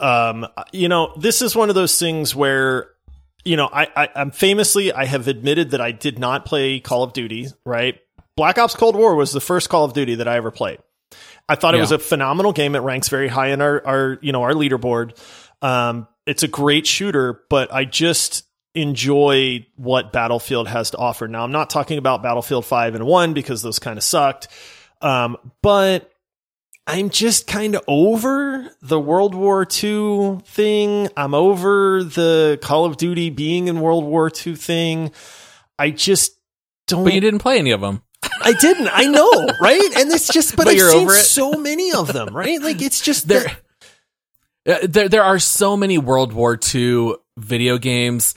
Um, 0.00 0.46
you 0.72 0.88
know, 0.88 1.12
this 1.16 1.42
is 1.42 1.56
one 1.56 1.68
of 1.68 1.74
those 1.74 1.98
things 1.98 2.34
where, 2.34 2.90
you 3.48 3.56
know, 3.56 3.68
I, 3.72 3.88
I, 3.96 4.08
I'm 4.14 4.30
famously, 4.30 4.92
I 4.92 5.06
have 5.06 5.26
admitted 5.26 5.70
that 5.70 5.80
I 5.80 5.90
did 5.90 6.18
not 6.18 6.44
play 6.44 6.80
Call 6.80 7.02
of 7.02 7.14
Duty, 7.14 7.48
right? 7.64 7.98
Black 8.36 8.58
Ops 8.58 8.74
Cold 8.74 8.94
War 8.94 9.14
was 9.14 9.32
the 9.32 9.40
first 9.40 9.70
Call 9.70 9.84
of 9.84 9.94
Duty 9.94 10.16
that 10.16 10.28
I 10.28 10.36
ever 10.36 10.50
played. 10.50 10.78
I 11.48 11.54
thought 11.54 11.74
it 11.74 11.80
was 11.80 11.92
a 11.92 11.98
phenomenal 11.98 12.52
game. 12.52 12.74
It 12.74 12.80
ranks 12.80 13.08
very 13.08 13.26
high 13.26 13.48
in 13.48 13.62
our, 13.62 13.84
our 13.86 14.18
you 14.20 14.32
know, 14.32 14.42
our 14.42 14.52
leaderboard. 14.52 15.18
Um, 15.62 16.06
it's 16.26 16.42
a 16.42 16.48
great 16.48 16.86
shooter, 16.86 17.40
but 17.48 17.72
I 17.72 17.86
just 17.86 18.44
enjoy 18.74 19.66
what 19.76 20.12
Battlefield 20.12 20.68
has 20.68 20.90
to 20.90 20.98
offer. 20.98 21.26
Now, 21.26 21.42
I'm 21.42 21.50
not 21.50 21.70
talking 21.70 21.96
about 21.96 22.22
Battlefield 22.22 22.66
5 22.66 22.96
and 22.96 23.06
1 23.06 23.32
because 23.32 23.62
those 23.62 23.78
kind 23.78 23.96
of 23.96 24.04
sucked. 24.04 24.48
Um, 25.00 25.38
but 25.62 26.12
I'm 26.88 27.10
just 27.10 27.46
kind 27.46 27.74
of 27.74 27.82
over 27.86 28.70
the 28.80 28.98
World 28.98 29.34
War 29.34 29.66
II 29.82 30.38
thing. 30.46 31.08
I'm 31.18 31.34
over 31.34 32.02
the 32.02 32.58
Call 32.62 32.86
of 32.86 32.96
Duty 32.96 33.28
being 33.28 33.68
in 33.68 33.80
World 33.80 34.04
War 34.04 34.30
II 34.34 34.56
thing. 34.56 35.12
I 35.78 35.90
just 35.90 36.38
don't. 36.86 37.04
But 37.04 37.12
you 37.12 37.20
didn't 37.20 37.40
play 37.40 37.58
any 37.58 37.72
of 37.72 37.82
them. 37.82 38.02
I 38.40 38.54
didn't. 38.54 38.88
I 38.90 39.04
know, 39.04 39.30
right? 39.60 39.90
And 39.98 40.10
it's 40.10 40.28
just, 40.32 40.56
but, 40.56 40.64
But 40.64 40.74
I've 40.76 40.90
seen 40.90 41.08
so 41.10 41.52
many 41.52 41.92
of 41.92 42.10
them, 42.12 42.34
right? 42.34 42.60
Like 42.60 42.80
it's 42.80 43.02
just 43.02 43.28
There, 43.28 43.44
that- 44.64 44.84
uh, 44.84 44.86
there, 44.88 45.08
there 45.10 45.22
are 45.24 45.38
so 45.38 45.76
many 45.76 45.98
World 45.98 46.32
War 46.32 46.58
II 46.74 47.14
video 47.36 47.76
games. 47.76 48.34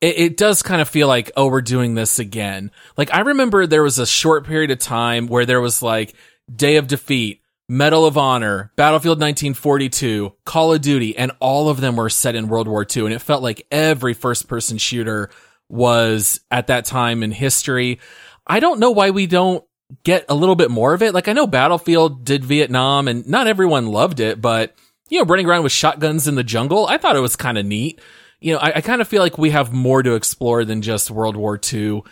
It, 0.00 0.18
it 0.18 0.36
does 0.36 0.62
kind 0.62 0.80
of 0.80 0.88
feel 0.88 1.06
like, 1.06 1.30
oh, 1.36 1.46
we're 1.46 1.62
doing 1.62 1.94
this 1.94 2.18
again. 2.18 2.72
Like 2.96 3.14
I 3.14 3.20
remember 3.20 3.66
there 3.68 3.82
was 3.84 4.00
a 4.00 4.06
short 4.06 4.44
period 4.44 4.72
of 4.72 4.80
time 4.80 5.28
where 5.28 5.46
there 5.46 5.60
was 5.60 5.82
like 5.82 6.14
Day 6.54 6.76
of 6.76 6.88
Defeat, 6.88 7.41
Medal 7.72 8.04
of 8.04 8.18
Honor, 8.18 8.70
Battlefield 8.76 9.16
1942, 9.16 10.34
Call 10.44 10.74
of 10.74 10.82
Duty, 10.82 11.16
and 11.16 11.32
all 11.40 11.70
of 11.70 11.80
them 11.80 11.96
were 11.96 12.10
set 12.10 12.34
in 12.34 12.48
World 12.48 12.68
War 12.68 12.84
II. 12.84 13.06
And 13.06 13.14
it 13.14 13.22
felt 13.22 13.42
like 13.42 13.66
every 13.70 14.12
first 14.12 14.46
person 14.46 14.76
shooter 14.76 15.30
was 15.70 16.38
at 16.50 16.66
that 16.66 16.84
time 16.84 17.22
in 17.22 17.32
history. 17.32 17.98
I 18.46 18.60
don't 18.60 18.78
know 18.78 18.90
why 18.90 19.08
we 19.08 19.26
don't 19.26 19.64
get 20.04 20.26
a 20.28 20.34
little 20.34 20.54
bit 20.54 20.70
more 20.70 20.92
of 20.92 21.00
it. 21.00 21.14
Like 21.14 21.28
I 21.28 21.32
know 21.32 21.46
Battlefield 21.46 22.26
did 22.26 22.44
Vietnam 22.44 23.08
and 23.08 23.26
not 23.26 23.46
everyone 23.46 23.86
loved 23.86 24.20
it, 24.20 24.38
but 24.38 24.74
you 25.08 25.18
know, 25.18 25.24
running 25.24 25.46
around 25.46 25.62
with 25.62 25.72
shotguns 25.72 26.28
in 26.28 26.34
the 26.34 26.44
jungle, 26.44 26.86
I 26.86 26.98
thought 26.98 27.16
it 27.16 27.20
was 27.20 27.36
kind 27.36 27.56
of 27.56 27.64
neat. 27.64 28.02
You 28.38 28.52
know, 28.52 28.58
I, 28.58 28.72
I 28.76 28.80
kind 28.82 29.00
of 29.00 29.08
feel 29.08 29.22
like 29.22 29.38
we 29.38 29.48
have 29.48 29.72
more 29.72 30.02
to 30.02 30.14
explore 30.14 30.66
than 30.66 30.82
just 30.82 31.10
World 31.10 31.36
War 31.36 31.58
II. 31.72 32.02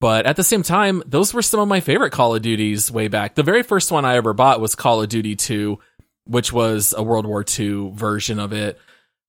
But 0.00 0.26
at 0.26 0.36
the 0.36 0.44
same 0.44 0.62
time, 0.62 1.02
those 1.06 1.34
were 1.34 1.42
some 1.42 1.58
of 1.60 1.66
my 1.68 1.80
favorite 1.80 2.10
Call 2.12 2.34
of 2.34 2.42
Duties 2.42 2.90
way 2.90 3.08
back. 3.08 3.34
The 3.34 3.42
very 3.42 3.62
first 3.64 3.90
one 3.90 4.04
I 4.04 4.16
ever 4.16 4.32
bought 4.32 4.60
was 4.60 4.74
Call 4.76 5.02
of 5.02 5.08
Duty 5.08 5.34
2, 5.34 5.78
which 6.24 6.52
was 6.52 6.94
a 6.96 7.02
World 7.02 7.26
War 7.26 7.44
II 7.58 7.90
version 7.94 8.38
of 8.38 8.52
it. 8.52 8.78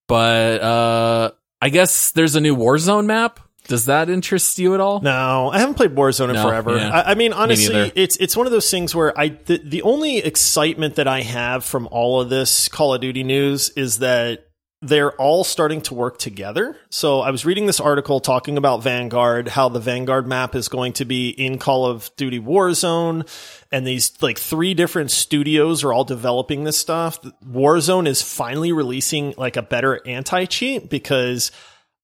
But 0.08 0.62
uh 0.62 1.32
I 1.62 1.70
guess 1.70 2.12
there's 2.12 2.36
a 2.36 2.42
new 2.42 2.56
Warzone 2.56 3.06
map. 3.06 3.40
Does 3.68 3.86
that 3.86 4.10
interest 4.10 4.58
you 4.58 4.74
at 4.74 4.80
all? 4.80 5.02
No, 5.02 5.50
I 5.52 5.60
haven't 5.60 5.76
played 5.76 5.92
Warzone 5.96 6.30
in 6.30 6.36
No, 6.36 6.44
forever. 6.48 6.76
yeah. 6.78 6.90
I, 6.90 7.12
I 7.12 7.16
mean, 7.16 7.34
honestly, 7.34 7.74
neither. 7.74 7.92
it's 7.96 8.16
it's 8.18 8.36
one 8.38 8.48
of 8.48 8.52
those 8.52 8.70
things 8.72 8.96
where 8.96 9.18
I 9.20 9.30
the, 9.30 9.58
the 9.64 9.82
only 9.84 10.18
excitement 10.18 10.96
that 10.96 11.08
I 11.08 11.22
have 11.22 11.64
from 11.66 11.88
all 11.92 12.22
of 12.22 12.30
this 12.30 12.68
Call 12.70 12.94
of 12.94 13.02
Duty 13.02 13.24
news 13.24 13.70
is 13.72 14.00
that 14.00 14.49
they're 14.82 15.12
all 15.14 15.44
starting 15.44 15.82
to 15.82 15.94
work 15.94 16.18
together. 16.20 16.78
So 16.90 17.20
I 17.20 17.32
was 17.32 17.46
reading 17.46 17.66
this 17.66 17.82
article 17.82 18.22
talking 18.22 18.58
about 18.58 18.82
Vanguard, 18.82 19.50
how 19.50 19.68
the 19.68 19.80
Vanguard 19.80 20.26
map 20.26 20.56
is 20.56 20.70
going 20.70 20.94
to 20.94 21.06
be 21.06 21.30
in 21.30 21.58
Call 21.58 21.86
of 21.86 22.10
Duty 22.16 22.40
Warzone, 22.40 23.28
and 23.72 23.86
these 23.86 24.22
like 24.22 24.38
three 24.38 24.74
different 24.74 25.12
studios 25.12 25.84
are 25.84 25.92
all 25.92 26.06
developing 26.06 26.64
this 26.64 26.78
stuff. 26.78 27.22
Warzone 27.46 28.08
is 28.08 28.22
finally 28.22 28.72
releasing 28.72 29.34
like 29.38 29.58
a 29.58 29.62
better 29.62 30.06
anti 30.08 30.46
cheat 30.46 30.90
because. 30.90 31.52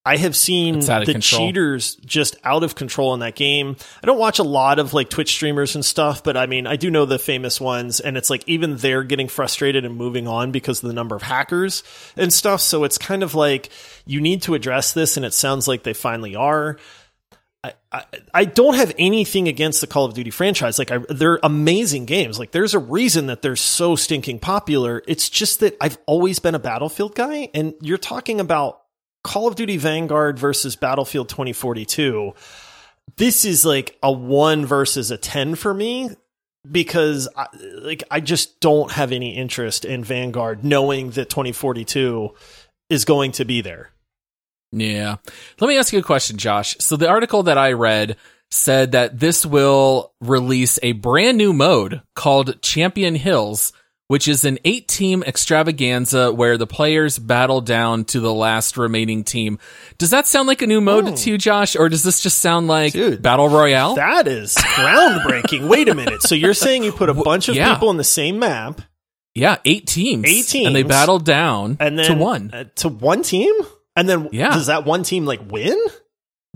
I 0.06 0.16
have 0.18 0.36
seen 0.36 0.76
It's 0.76 0.88
out 0.88 1.02
of 1.02 1.06
the 1.06 1.14
control. 1.14 1.48
cheaters 1.48 1.96
just 1.96 2.36
out 2.44 2.62
of 2.62 2.76
control 2.76 3.12
in 3.14 3.20
that 3.20 3.34
game. 3.34 3.76
I 4.02 4.06
don't 4.06 4.20
watch 4.20 4.38
a 4.38 4.44
lot 4.44 4.78
of 4.78 4.94
like 4.94 5.10
Twitch 5.10 5.30
streamers 5.32 5.74
and 5.74 5.84
stuff, 5.84 6.22
but 6.22 6.36
I 6.36 6.46
mean, 6.46 6.68
I 6.68 6.76
do 6.76 6.90
know 6.92 7.06
the 7.06 7.18
famous 7.18 7.60
ones, 7.60 7.98
and 7.98 8.16
it's 8.16 8.30
like 8.30 8.44
even 8.46 8.76
they're 8.76 9.02
getting 9.02 9.26
frustrated 9.26 9.84
and 9.84 9.96
moving 9.96 10.28
on 10.28 10.52
because 10.52 10.80
of 10.82 10.86
the 10.86 10.94
number 10.94 11.16
of 11.16 11.22
hackers 11.22 11.82
and 12.16 12.32
stuff. 12.32 12.60
So 12.60 12.84
it's 12.84 12.98
kind 12.98 13.24
of 13.24 13.34
like 13.34 13.68
you 14.06 14.20
need 14.20 14.42
to 14.42 14.54
address 14.54 14.92
this, 14.92 15.16
and 15.16 15.26
it 15.26 15.34
sounds 15.34 15.66
like 15.66 15.82
they 15.82 15.92
finally 15.92 16.36
are. 16.36 16.78
I, 17.64 17.72
I, 17.90 18.04
I 18.32 18.44
don't 18.44 18.76
have 18.76 18.94
anything 18.98 19.48
against 19.48 19.80
the 19.80 19.88
Call 19.88 20.04
of 20.04 20.14
Duty 20.14 20.30
franchise. 20.30 20.78
Like, 20.78 20.92
I, 20.92 20.98
they're 21.08 21.40
amazing 21.42 22.06
games. 22.06 22.38
Like, 22.38 22.52
there's 22.52 22.74
a 22.74 22.78
reason 22.78 23.26
that 23.26 23.42
they're 23.42 23.56
so 23.56 23.96
stinking 23.96 24.38
popular. 24.38 25.02
It's 25.08 25.28
just 25.28 25.58
that 25.60 25.76
I've 25.80 25.98
always 26.06 26.38
been 26.38 26.54
a 26.54 26.60
Battlefield 26.60 27.16
guy, 27.16 27.50
and 27.54 27.74
you're 27.80 27.98
talking 27.98 28.38
about 28.38 28.82
Call 29.26 29.48
of 29.48 29.56
Duty 29.56 29.76
Vanguard 29.76 30.38
versus 30.38 30.76
Battlefield 30.76 31.28
2042. 31.28 32.32
This 33.16 33.44
is 33.44 33.66
like 33.66 33.98
a 34.00 34.12
one 34.12 34.64
versus 34.64 35.10
a 35.10 35.16
10 35.16 35.56
for 35.56 35.74
me 35.74 36.10
because 36.70 37.28
I, 37.36 37.46
like 37.82 38.04
I 38.08 38.20
just 38.20 38.60
don't 38.60 38.92
have 38.92 39.10
any 39.10 39.36
interest 39.36 39.84
in 39.84 40.04
Vanguard 40.04 40.64
knowing 40.64 41.10
that 41.10 41.28
2042 41.28 42.34
is 42.88 43.04
going 43.04 43.32
to 43.32 43.44
be 43.44 43.62
there. 43.62 43.90
Yeah. 44.70 45.16
Let 45.60 45.68
me 45.68 45.76
ask 45.76 45.92
you 45.92 45.98
a 45.98 46.04
question, 46.04 46.36
Josh. 46.36 46.76
So 46.78 46.96
the 46.96 47.08
article 47.08 47.42
that 47.44 47.58
I 47.58 47.72
read 47.72 48.16
said 48.52 48.92
that 48.92 49.18
this 49.18 49.44
will 49.44 50.12
release 50.20 50.78
a 50.84 50.92
brand 50.92 51.36
new 51.36 51.52
mode 51.52 52.00
called 52.14 52.62
Champion 52.62 53.16
Hills, 53.16 53.72
which 54.08 54.28
is 54.28 54.44
an 54.44 54.58
eight 54.64 54.88
team 54.88 55.22
extravaganza 55.24 56.32
where 56.32 56.56
the 56.56 56.66
players 56.66 57.18
battle 57.18 57.60
down 57.60 58.04
to 58.04 58.20
the 58.20 58.32
last 58.32 58.76
remaining 58.76 59.24
team. 59.24 59.58
Does 59.98 60.10
that 60.10 60.26
sound 60.26 60.48
like 60.48 60.62
a 60.62 60.66
new 60.66 60.80
mode 60.80 61.16
to 61.16 61.30
you, 61.30 61.38
Josh? 61.38 61.76
Or 61.76 61.88
does 61.88 62.02
this 62.02 62.20
just 62.20 62.38
sound 62.38 62.68
like 62.68 62.92
Dude, 62.92 63.22
Battle 63.22 63.48
Royale? 63.48 63.94
That 63.96 64.28
is 64.28 64.54
groundbreaking. 64.54 65.68
Wait 65.68 65.88
a 65.88 65.94
minute. 65.94 66.22
So 66.22 66.34
you're 66.34 66.54
saying 66.54 66.84
you 66.84 66.92
put 66.92 67.08
a 67.08 67.14
bunch 67.14 67.48
of 67.48 67.56
yeah. 67.56 67.74
people 67.74 67.90
in 67.90 67.96
the 67.96 68.04
same 68.04 68.38
map 68.38 68.80
yeah, 69.36 69.58
eight 69.66 69.86
teams. 69.86 70.24
Eight 70.26 70.46
teams. 70.46 70.68
And 70.68 70.74
they 70.74 70.82
battle 70.82 71.18
down 71.18 71.76
and 71.78 71.98
then 71.98 72.06
to 72.06 72.14
one. 72.14 72.50
uh, 72.54 72.64
to 72.76 72.88
one 72.88 73.22
team? 73.22 73.52
And 73.94 74.08
then 74.08 74.30
Yeah. 74.32 74.48
does 74.48 74.66
that 74.66 74.86
one 74.86 75.02
team 75.02 75.26
like 75.26 75.40
win? 75.50 75.78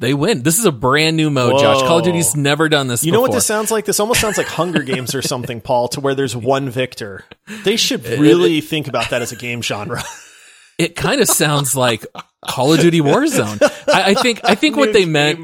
They 0.00 0.14
win. 0.14 0.42
This 0.42 0.58
is 0.58 0.64
a 0.64 0.72
brand 0.72 1.18
new 1.18 1.28
mode, 1.28 1.60
Josh. 1.60 1.82
Call 1.82 1.98
of 1.98 2.04
Duty's 2.04 2.34
never 2.34 2.70
done 2.70 2.88
this 2.88 3.04
You 3.04 3.12
know 3.12 3.20
what 3.20 3.32
this 3.32 3.44
sounds 3.44 3.70
like? 3.70 3.84
This 3.84 4.00
almost 4.00 4.18
sounds 4.18 4.38
like 4.38 4.46
Hunger 4.46 4.82
Games 4.82 5.14
or 5.14 5.20
something, 5.20 5.60
Paul, 5.60 5.88
to 5.88 6.00
where 6.00 6.14
there's 6.14 6.34
one 6.34 6.70
victor. 6.70 7.26
They 7.64 7.76
should 7.76 8.06
really 8.06 8.62
think 8.62 8.88
about 8.88 9.10
that 9.10 9.20
as 9.20 9.30
a 9.30 9.36
game 9.36 9.60
genre. 9.60 10.02
it 10.78 10.96
kind 10.96 11.20
of 11.20 11.28
sounds 11.28 11.76
like 11.76 12.06
Call 12.48 12.72
of 12.72 12.80
Duty 12.80 13.02
Warzone. 13.02 13.60
I, 13.92 14.12
I 14.12 14.14
think 14.14 14.40
I 14.42 14.54
think 14.54 14.78
what 14.78 14.94
they 14.94 15.04
meant. 15.04 15.38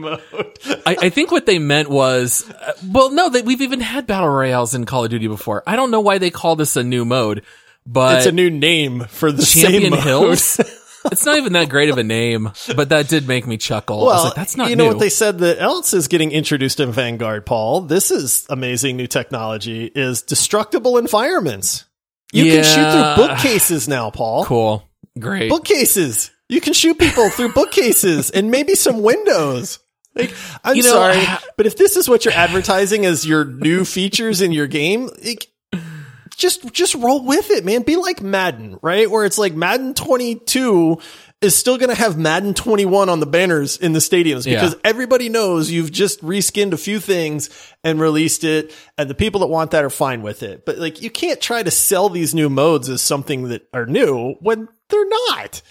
I, 0.87 0.97
I 1.03 1.09
think 1.11 1.31
what 1.31 1.45
they 1.45 1.59
meant 1.59 1.91
was, 1.91 2.51
uh, 2.51 2.73
well, 2.91 3.11
no, 3.11 3.29
that 3.29 3.45
we've 3.45 3.61
even 3.61 3.81
had 3.81 4.07
battle 4.07 4.31
royales 4.31 4.75
in 4.75 4.87
Call 4.87 5.05
of 5.05 5.11
Duty 5.11 5.29
before. 5.29 5.65
I 5.67 5.77
don't 5.77 5.91
know 5.91 6.01
why 6.01 6.17
they 6.17 6.31
call 6.31 6.57
this 6.57 6.77
a 6.77 6.83
new 6.83 7.05
mode, 7.05 7.43
but 7.87 8.17
It's 8.17 8.27
a 8.27 8.33
new 8.33 8.49
name 8.49 9.05
for 9.09 9.31
the 9.31 9.45
Champion 9.45 9.83
same 9.83 9.91
mode. 9.91 10.01
Hills. 10.03 10.61
it's 11.13 11.25
not 11.25 11.37
even 11.39 11.53
that 11.55 11.69
great 11.69 11.89
of 11.91 11.99
a 11.99 12.05
name, 12.05 12.51
but 12.75 12.89
that 12.91 13.09
did 13.09 13.27
make 13.29 13.47
me 13.47 13.57
chuckle. 13.57 14.01
I 14.01 14.05
was 14.05 14.15
Well, 14.15 14.25
like, 14.25 14.35
that's 14.35 14.57
not 14.57 14.71
you 14.71 14.77
new. 14.77 14.83
know 14.85 14.89
what 14.89 14.99
they 14.99 15.09
said 15.09 15.39
that 15.39 15.61
else 15.61 15.95
is 15.95 16.09
getting 16.09 16.31
introduced 16.33 16.81
in 16.81 16.93
Vanguard, 16.93 17.47
Paul. 17.47 17.83
This 17.83 18.11
is 18.11 18.47
amazing 18.49 18.97
new 18.97 19.07
technology. 19.07 19.87
Is 19.87 20.23
destructible 20.23 20.99
environments. 20.99 21.85
You 22.33 22.45
can 22.53 22.65
shoot 22.65 22.91
through 22.91 23.27
bookcases 23.27 23.89
now, 23.89 24.11
Paul. 24.11 24.45
cool, 24.45 24.89
great. 25.19 25.49
Bookcases. 25.51 26.31
You 26.49 26.61
can 26.61 26.73
shoot 26.75 26.99
people 26.99 27.29
through 27.31 27.53
bookcases 27.55 28.31
and 28.31 28.51
maybe 28.51 28.75
some 28.75 29.03
windows. 29.03 29.79
Like, 30.15 30.33
I'm 30.65 30.77
You 30.77 30.83
know, 30.83 30.91
sorry, 30.91 31.23
but 31.57 31.67
if 31.67 31.77
this 31.77 31.97
is 31.97 32.09
what 32.09 32.25
you're 32.25 32.33
advertising 32.35 33.05
as 33.05 33.27
your 33.27 33.45
new 33.45 33.85
features 33.85 34.41
in 34.41 34.51
your 34.53 34.67
game, 34.67 35.11
like, 35.25 35.49
just 36.37 36.73
just 36.73 36.95
roll 36.95 37.25
with 37.25 37.51
it, 37.51 37.65
man. 37.65 37.83
Be 37.83 37.97
like 37.97 38.23
Madden, 38.23 38.79
right? 38.83 39.11
Where 39.11 39.25
it's 39.25 39.39
like 39.39 39.55
Madden 39.55 39.95
22 39.95 40.99
is 41.43 41.55
still 41.55 41.77
going 41.77 41.91
to 41.91 41.95
have 41.95 42.17
Madden 42.19 42.55
21 42.55 43.09
on 43.09 43.21
the 43.21 43.27
banners 43.27 43.77
in 43.77 43.93
the 43.93 43.99
stadiums 43.99 44.47
Yeah. 44.47 44.55
because 44.61 44.77
everybody 44.85 45.29
knows 45.29 45.71
you've 45.71 45.93
just 45.93 46.23
reskinned 46.23 46.73
a 46.73 46.79
few 46.79 46.99
things 46.99 47.51
and 47.85 48.01
released 48.01 48.43
it, 48.45 48.75
and 48.97 49.09
the 49.11 49.15
people 49.15 49.41
that 49.41 49.49
want 49.49 49.73
that 49.73 49.85
are 49.85 49.91
fine 49.91 50.23
with 50.23 50.43
it. 50.43 50.65
But 50.65 50.79
like, 50.79 51.03
you 51.03 51.11
can't 51.11 51.41
try 51.41 51.63
to 51.63 51.71
sell 51.71 52.09
these 52.09 52.35
new 52.35 52.49
modes 52.49 52.89
as 52.89 53.03
something 53.03 53.49
that 53.49 53.69
are 53.75 53.87
new 53.87 54.35
when 54.41 54.69
they're 54.89 55.09
not. 55.31 55.63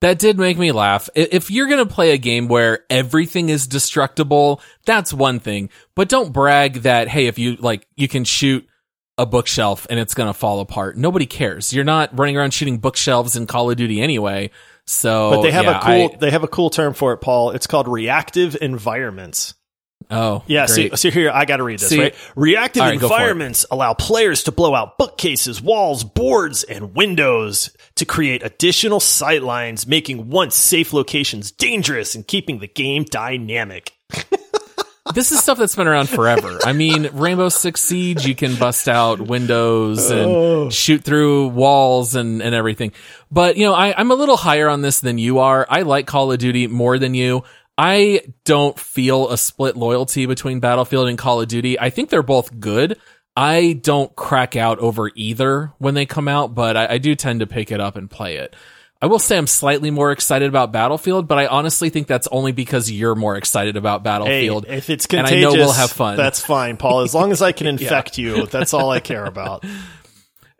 That 0.00 0.18
did 0.20 0.38
make 0.38 0.58
me 0.58 0.70
laugh. 0.70 1.08
If 1.16 1.50
you're 1.50 1.66
going 1.66 1.84
to 1.84 1.92
play 1.92 2.12
a 2.12 2.18
game 2.18 2.46
where 2.46 2.84
everything 2.88 3.48
is 3.48 3.66
destructible, 3.66 4.60
that's 4.86 5.12
one 5.12 5.40
thing. 5.40 5.70
But 5.96 6.08
don't 6.08 6.32
brag 6.32 6.82
that, 6.82 7.08
hey, 7.08 7.26
if 7.26 7.36
you 7.38 7.56
like, 7.56 7.86
you 7.96 8.06
can 8.06 8.22
shoot 8.22 8.64
a 9.18 9.26
bookshelf 9.26 9.86
and 9.90 9.98
it's 10.00 10.14
going 10.14 10.28
to 10.28 10.32
fall 10.32 10.60
apart. 10.60 10.96
Nobody 10.96 11.26
cares. 11.26 11.72
You're 11.72 11.84
not 11.84 12.16
running 12.18 12.36
around 12.36 12.52
shooting 12.54 12.78
bookshelves 12.78 13.36
in 13.36 13.46
Call 13.46 13.70
of 13.70 13.76
Duty 13.76 14.00
anyway. 14.00 14.50
So, 14.86 15.30
But 15.32 15.42
they 15.42 15.50
have 15.50 15.64
yeah, 15.66 15.78
a 15.78 15.82
cool 15.84 16.10
I- 16.14 16.16
they 16.18 16.30
have 16.30 16.44
a 16.44 16.48
cool 16.48 16.70
term 16.70 16.94
for 16.94 17.12
it, 17.12 17.18
Paul. 17.18 17.50
It's 17.50 17.66
called 17.66 17.88
reactive 17.88 18.56
environments. 18.60 19.54
Oh, 20.10 20.42
Yeah, 20.46 20.64
See, 20.66 20.90
so 20.94 21.10
here 21.10 21.30
I 21.30 21.44
got 21.44 21.58
to 21.58 21.64
read 21.64 21.80
this, 21.80 21.90
See- 21.90 22.00
right? 22.00 22.14
Reactive 22.36 22.80
right, 22.80 22.98
go 22.98 23.08
for 23.08 23.14
it. 23.14 23.16
environments 23.18 23.66
allow 23.70 23.92
players 23.92 24.44
to 24.44 24.52
blow 24.52 24.74
out 24.74 24.96
bookcases, 24.96 25.60
walls, 25.60 26.04
boards, 26.04 26.62
and 26.62 26.94
windows 26.94 27.76
to 27.96 28.06
create 28.06 28.42
additional 28.42 29.00
sightlines, 29.00 29.86
making 29.86 30.30
once 30.30 30.54
safe 30.54 30.94
locations 30.94 31.50
dangerous 31.50 32.14
and 32.14 32.26
keeping 32.26 32.60
the 32.60 32.68
game 32.68 33.04
dynamic. 33.04 33.92
this 35.14 35.32
is 35.32 35.40
stuff 35.40 35.58
that's 35.58 35.74
been 35.76 35.88
around 35.88 36.08
forever. 36.08 36.58
I 36.64 36.72
mean, 36.72 37.08
Rainbow 37.12 37.48
Six 37.48 37.80
Siege, 37.80 38.26
you 38.26 38.34
can 38.34 38.56
bust 38.56 38.88
out 38.88 39.20
windows 39.20 40.10
and 40.10 40.30
Oh. 40.30 40.70
shoot 40.70 41.02
through 41.04 41.48
walls 41.48 42.14
and, 42.14 42.42
and 42.42 42.54
everything. 42.54 42.92
But, 43.30 43.56
you 43.56 43.66
know, 43.66 43.74
I, 43.74 43.94
I'm 43.96 44.10
a 44.10 44.14
little 44.14 44.36
higher 44.36 44.68
on 44.68 44.82
this 44.82 45.00
than 45.00 45.18
you 45.18 45.38
are. 45.38 45.66
I 45.68 45.82
like 45.82 46.06
Call 46.06 46.30
of 46.32 46.38
Duty 46.38 46.66
more 46.66 46.98
than 46.98 47.14
you. 47.14 47.42
I 47.76 48.22
don't 48.44 48.78
feel 48.78 49.28
a 49.30 49.38
split 49.38 49.76
loyalty 49.76 50.26
between 50.26 50.58
Battlefield 50.60 51.08
and 51.08 51.16
Call 51.16 51.40
of 51.40 51.48
Duty. 51.48 51.78
I 51.78 51.90
think 51.90 52.10
they're 52.10 52.22
both 52.22 52.58
good. 52.58 52.98
I 53.36 53.78
don't 53.80 54.14
crack 54.16 54.56
out 54.56 54.80
over 54.80 55.10
either 55.14 55.72
when 55.78 55.94
they 55.94 56.04
come 56.06 56.26
out, 56.26 56.56
but 56.56 56.76
I, 56.76 56.94
I 56.94 56.98
do 56.98 57.14
tend 57.14 57.38
to 57.40 57.46
pick 57.46 57.70
it 57.70 57.80
up 57.80 57.94
and 57.96 58.10
play 58.10 58.36
it. 58.38 58.56
I 59.00 59.06
will 59.06 59.20
say 59.20 59.38
I'm 59.38 59.46
slightly 59.46 59.90
more 59.92 60.10
excited 60.10 60.48
about 60.48 60.72
Battlefield, 60.72 61.28
but 61.28 61.38
I 61.38 61.46
honestly 61.46 61.88
think 61.88 62.08
that's 62.08 62.26
only 62.28 62.50
because 62.52 62.90
you're 62.90 63.14
more 63.14 63.36
excited 63.36 63.76
about 63.76 64.00
Hey, 64.00 64.04
Battlefield. 64.04 64.66
if 64.68 64.90
it's 64.90 65.06
contagious, 65.06 65.32
and 65.32 65.46
I 65.46 65.48
know 65.48 65.52
we'll 65.54 65.72
have 65.72 65.90
fun. 65.92 66.16
That's 66.16 66.40
fine, 66.40 66.76
Paul. 66.76 67.00
As 67.00 67.14
long 67.14 67.30
as 67.30 67.40
I 67.40 67.52
can 67.52 67.66
infect 67.74 68.18
you, 68.18 68.46
that's 68.46 68.74
all 68.74 68.90
I 68.90 68.98
care 69.00 69.24
about. 69.24 69.64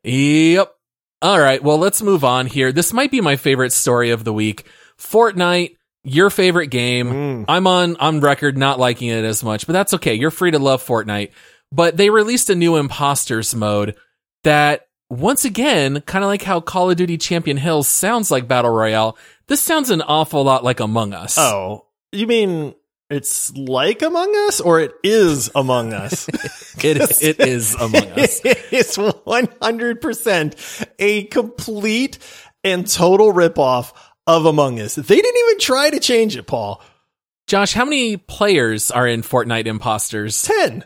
Yep. 0.04 0.72
All 1.20 1.40
right. 1.40 1.62
Well, 1.62 1.78
let's 1.78 2.00
move 2.00 2.24
on 2.24 2.46
here. 2.46 2.70
This 2.70 2.92
might 2.92 3.10
be 3.10 3.20
my 3.20 3.36
favorite 3.36 3.72
story 3.72 4.10
of 4.10 4.22
the 4.22 4.32
week. 4.32 4.66
Fortnite, 4.98 5.74
your 6.04 6.30
favorite 6.30 6.68
game. 6.68 7.10
Mm. 7.10 7.44
I'm 7.48 7.66
on 7.66 7.96
on 7.96 8.20
record 8.20 8.56
not 8.56 8.78
liking 8.78 9.08
it 9.08 9.24
as 9.24 9.42
much, 9.42 9.66
but 9.66 9.72
that's 9.72 9.94
okay. 9.94 10.14
You're 10.14 10.30
free 10.30 10.52
to 10.52 10.58
love 10.60 10.84
Fortnite. 10.84 11.32
But 11.72 11.96
they 11.96 12.08
released 12.08 12.50
a 12.50 12.54
new 12.54 12.76
imposters 12.76 13.54
mode 13.54 13.96
that 14.44 14.87
once 15.10 15.44
again, 15.44 16.00
kind 16.02 16.24
of 16.24 16.28
like 16.28 16.42
how 16.42 16.60
Call 16.60 16.90
of 16.90 16.96
Duty 16.96 17.16
Champion 17.18 17.56
Hills 17.56 17.88
sounds 17.88 18.30
like 18.30 18.46
Battle 18.48 18.70
Royale, 18.70 19.16
this 19.46 19.60
sounds 19.60 19.90
an 19.90 20.02
awful 20.02 20.44
lot 20.44 20.64
like 20.64 20.80
Among 20.80 21.14
Us. 21.14 21.36
Oh, 21.38 21.86
you 22.12 22.26
mean 22.26 22.74
it's 23.10 23.54
like 23.56 24.02
Among 24.02 24.34
Us 24.48 24.60
or 24.60 24.80
it 24.80 24.92
is 25.02 25.50
Among 25.54 25.92
Us? 25.92 26.28
It, 26.80 27.22
it 27.22 27.40
is 27.40 27.74
Among 27.74 28.06
Us. 28.12 28.40
it's 28.44 28.96
100% 28.96 30.86
a 31.00 31.24
complete 31.24 32.18
and 32.62 32.86
total 32.86 33.32
ripoff 33.32 33.92
of 34.28 34.46
Among 34.46 34.78
Us. 34.78 34.94
They 34.94 35.16
didn't 35.16 35.48
even 35.48 35.58
try 35.58 35.90
to 35.90 35.98
change 35.98 36.36
it, 36.36 36.46
Paul. 36.46 36.80
Josh, 37.48 37.72
how 37.72 37.84
many 37.84 38.16
players 38.16 38.92
are 38.92 39.08
in 39.08 39.22
Fortnite 39.22 39.66
Imposters? 39.66 40.40
10. 40.42 40.84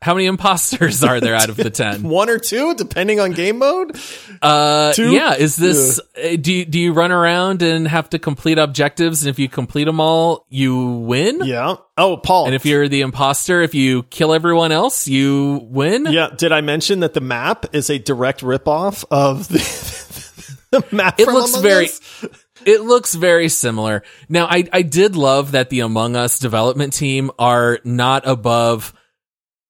How 0.00 0.14
many 0.14 0.26
imposters 0.26 1.02
are 1.02 1.20
there 1.20 1.34
out 1.34 1.48
of 1.48 1.56
the 1.56 1.70
10? 1.70 2.02
One 2.08 2.30
or 2.30 2.38
two, 2.38 2.74
depending 2.74 3.18
on 3.18 3.32
game 3.32 3.58
mode. 3.58 3.98
Uh, 4.40 4.92
Two? 4.92 5.10
yeah. 5.10 5.34
Is 5.34 5.56
this, 5.56 5.98
uh, 6.16 6.36
do 6.40 6.52
you, 6.52 6.64
do 6.64 6.78
you 6.78 6.92
run 6.92 7.10
around 7.10 7.62
and 7.62 7.88
have 7.88 8.08
to 8.10 8.18
complete 8.20 8.58
objectives? 8.58 9.24
And 9.24 9.30
if 9.30 9.40
you 9.40 9.48
complete 9.48 9.84
them 9.84 9.98
all, 10.00 10.46
you 10.48 10.86
win? 10.86 11.40
Yeah. 11.42 11.76
Oh, 11.96 12.16
Paul. 12.16 12.46
And 12.46 12.54
if 12.54 12.64
you're 12.64 12.86
the 12.86 13.00
imposter, 13.00 13.60
if 13.60 13.74
you 13.74 14.04
kill 14.04 14.32
everyone 14.32 14.70
else, 14.70 15.08
you 15.08 15.66
win? 15.68 16.06
yeah, 16.06 16.28
did 16.36 16.52
I 16.52 16.60
mention 16.60 17.00
that 17.00 17.14
the 17.14 17.20
map 17.20 17.66
is 17.74 17.90
a 17.90 17.98
direct 17.98 18.42
ripoff 18.42 19.04
of 19.10 19.48
the, 20.70 20.78
the 20.80 20.96
map 20.96 21.18
It 21.18 21.26
looks 21.26 21.50
Among 21.54 21.62
very- 21.62 21.86
Us? 21.86 22.24
It 22.64 22.82
looks 22.82 23.14
very 23.14 23.48
similar. 23.48 24.02
Now, 24.28 24.46
I, 24.46 24.64
I 24.72 24.82
did 24.82 25.16
love 25.16 25.52
that 25.52 25.70
the 25.70 25.80
Among 25.80 26.16
Us 26.16 26.38
development 26.38 26.92
team 26.92 27.30
are 27.38 27.78
not 27.84 28.26
above 28.28 28.92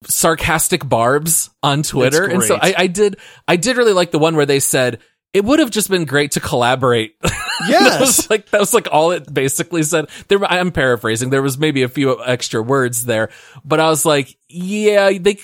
sarcastic 0.03 0.87
barbs 0.87 1.49
on 1.63 1.83
Twitter. 1.83 2.25
And 2.25 2.43
so 2.43 2.55
I. 2.61 2.73
I 2.77 2.87
did, 2.87 3.17
I 3.47 3.55
did 3.55 3.77
really 3.77 3.93
like 3.93 4.11
the 4.11 4.19
one 4.19 4.35
where 4.35 4.45
they 4.45 4.59
said, 4.59 4.99
it 5.31 5.45
would 5.45 5.59
have 5.59 5.69
just 5.69 5.91
been 5.91 6.05
great 6.05 6.31
to 6.31 6.39
collaborate. 6.39 7.13
that 7.21 7.45
Yes. 7.67 7.99
was 7.99 8.29
like, 8.31 8.49
that 8.49 8.59
was 8.59 8.73
like 8.73 8.87
all 8.91 9.11
it 9.11 9.31
basically 9.31 9.83
said. 9.83 10.09
There, 10.27 10.43
I'm 10.43 10.71
paraphrasing. 10.71 11.29
There 11.29 11.43
was 11.43 11.59
maybe 11.59 11.83
a 11.83 11.89
few 11.89 12.23
extra 12.25 12.63
words 12.63 13.05
there, 13.05 13.29
but 13.63 13.79
I 13.79 13.89
was 13.89 14.05
like, 14.07 14.35
yeah, 14.47 15.11
they, 15.19 15.37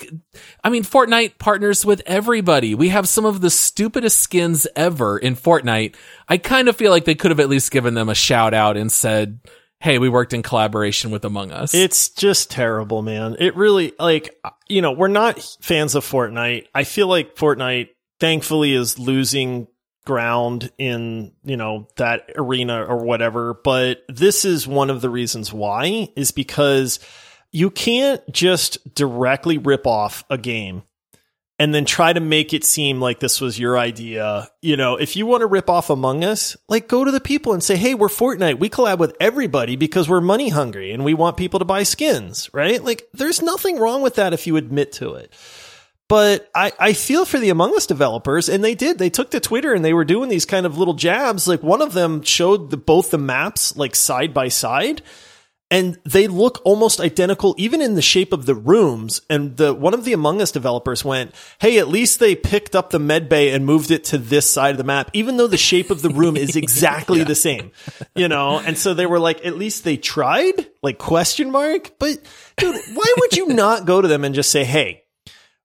I 0.64 0.70
mean, 0.70 0.82
Fortnite 0.82 1.38
partners 1.38 1.84
with 1.86 2.02
everybody. 2.04 2.74
We 2.74 2.88
have 2.88 3.06
some 3.08 3.24
of 3.26 3.40
the 3.42 3.50
stupidest 3.50 4.18
skins 4.18 4.66
ever 4.74 5.18
in 5.18 5.36
Fortnite. 5.36 5.94
I 6.28 6.38
kind 6.38 6.68
of 6.68 6.74
feel 6.74 6.90
like 6.90 7.04
they 7.04 7.14
could 7.14 7.30
have 7.30 7.38
at 7.40 7.48
least 7.48 7.70
given 7.70 7.94
them 7.94 8.08
a 8.08 8.14
shout 8.14 8.54
out 8.54 8.76
and 8.76 8.90
said, 8.90 9.38
Hey, 9.80 9.98
we 9.98 10.08
worked 10.08 10.32
in 10.32 10.42
collaboration 10.42 11.10
with 11.10 11.24
Among 11.24 11.52
Us. 11.52 11.74
It's 11.74 12.08
just 12.08 12.50
terrible, 12.50 13.02
man. 13.02 13.36
It 13.38 13.56
really, 13.56 13.92
like, 13.98 14.34
you 14.68 14.82
know, 14.82 14.92
we're 14.92 15.08
not 15.08 15.40
fans 15.60 15.94
of 15.94 16.04
Fortnite. 16.04 16.66
I 16.74 16.84
feel 16.84 17.06
like 17.08 17.36
Fortnite, 17.36 17.90
thankfully, 18.18 18.72
is 18.72 18.98
losing 18.98 19.68
ground 20.06 20.72
in, 20.78 21.32
you 21.44 21.56
know, 21.56 21.88
that 21.96 22.30
arena 22.36 22.84
or 22.84 23.04
whatever. 23.04 23.54
But 23.62 24.02
this 24.08 24.44
is 24.44 24.66
one 24.66 24.88
of 24.88 25.02
the 25.02 25.10
reasons 25.10 25.52
why, 25.52 26.08
is 26.16 26.30
because 26.30 26.98
you 27.52 27.70
can't 27.70 28.22
just 28.32 28.94
directly 28.94 29.58
rip 29.58 29.86
off 29.86 30.24
a 30.30 30.38
game 30.38 30.84
and 31.58 31.74
then 31.74 31.84
try 31.84 32.12
to 32.12 32.20
make 32.20 32.52
it 32.52 32.64
seem 32.64 33.00
like 33.00 33.20
this 33.20 33.40
was 33.40 33.58
your 33.58 33.78
idea. 33.78 34.50
You 34.60 34.76
know, 34.76 34.96
if 34.96 35.16
you 35.16 35.26
want 35.26 35.40
to 35.40 35.46
rip 35.46 35.70
off 35.70 35.88
Among 35.88 36.22
Us, 36.24 36.56
like 36.68 36.88
go 36.88 37.04
to 37.04 37.10
the 37.10 37.20
people 37.20 37.52
and 37.52 37.62
say, 37.62 37.76
Hey, 37.76 37.94
we're 37.94 38.08
Fortnite. 38.08 38.58
We 38.58 38.68
collab 38.68 38.98
with 38.98 39.16
everybody 39.20 39.76
because 39.76 40.08
we're 40.08 40.20
money 40.20 40.50
hungry 40.50 40.92
and 40.92 41.04
we 41.04 41.14
want 41.14 41.36
people 41.36 41.58
to 41.58 41.64
buy 41.64 41.82
skins, 41.82 42.50
right? 42.52 42.82
Like 42.82 43.08
there's 43.14 43.40
nothing 43.40 43.78
wrong 43.78 44.02
with 44.02 44.16
that 44.16 44.34
if 44.34 44.46
you 44.46 44.56
admit 44.56 44.92
to 44.92 45.14
it. 45.14 45.32
But 46.08 46.48
I, 46.54 46.72
I 46.78 46.92
feel 46.92 47.24
for 47.24 47.38
the 47.40 47.50
Among 47.50 47.74
Us 47.74 47.84
developers, 47.86 48.48
and 48.48 48.62
they 48.62 48.76
did. 48.76 48.98
They 48.98 49.10
took 49.10 49.32
to 49.32 49.40
Twitter 49.40 49.74
and 49.74 49.84
they 49.84 49.92
were 49.92 50.04
doing 50.04 50.28
these 50.28 50.46
kind 50.46 50.64
of 50.64 50.78
little 50.78 50.94
jabs. 50.94 51.48
Like 51.48 51.62
one 51.62 51.82
of 51.82 51.94
them 51.94 52.22
showed 52.22 52.70
the, 52.70 52.76
both 52.76 53.10
the 53.10 53.18
maps 53.18 53.76
like 53.76 53.96
side 53.96 54.32
by 54.32 54.48
side, 54.48 55.02
and 55.70 55.98
they 56.04 56.28
look 56.28 56.60
almost 56.64 57.00
identical 57.00 57.54
even 57.58 57.80
in 57.80 57.94
the 57.94 58.02
shape 58.02 58.32
of 58.32 58.46
the 58.46 58.54
rooms. 58.54 59.20
And 59.28 59.56
the 59.56 59.74
one 59.74 59.94
of 59.94 60.04
the 60.04 60.12
among 60.12 60.40
us 60.40 60.52
developers 60.52 61.04
went 61.04 61.34
hey 61.58 61.78
at 61.78 61.88
least 61.88 62.20
they 62.20 62.34
picked 62.34 62.76
up 62.76 62.90
the 62.90 62.98
med 62.98 63.28
bay 63.28 63.52
and 63.52 63.66
moved 63.66 63.90
it 63.90 64.04
to 64.04 64.18
this 64.18 64.48
side 64.48 64.72
of 64.72 64.78
the 64.78 64.84
map 64.84 65.10
even 65.12 65.36
though 65.36 65.46
the 65.46 65.56
shape 65.56 65.90
of 65.90 66.02
the 66.02 66.10
room 66.10 66.36
is 66.36 66.56
exactly 66.56 67.24
the 67.24 67.34
same. 67.34 67.72
You 68.14 68.28
know? 68.28 68.58
And 68.58 68.78
so 68.78 68.94
they 68.94 69.06
were 69.06 69.20
like 69.20 69.44
at 69.44 69.56
least 69.56 69.84
they 69.84 69.96
tried? 69.96 70.68
Like 70.82 70.98
question 70.98 71.50
mark? 71.50 71.98
But 71.98 72.18
dude 72.56 72.80
why 72.94 73.14
would 73.18 73.36
you 73.36 73.48
not 73.48 73.86
go 73.86 74.00
to 74.00 74.08
them 74.08 74.24
and 74.24 74.34
just 74.34 74.50
say 74.50 74.64
hey 74.64 75.02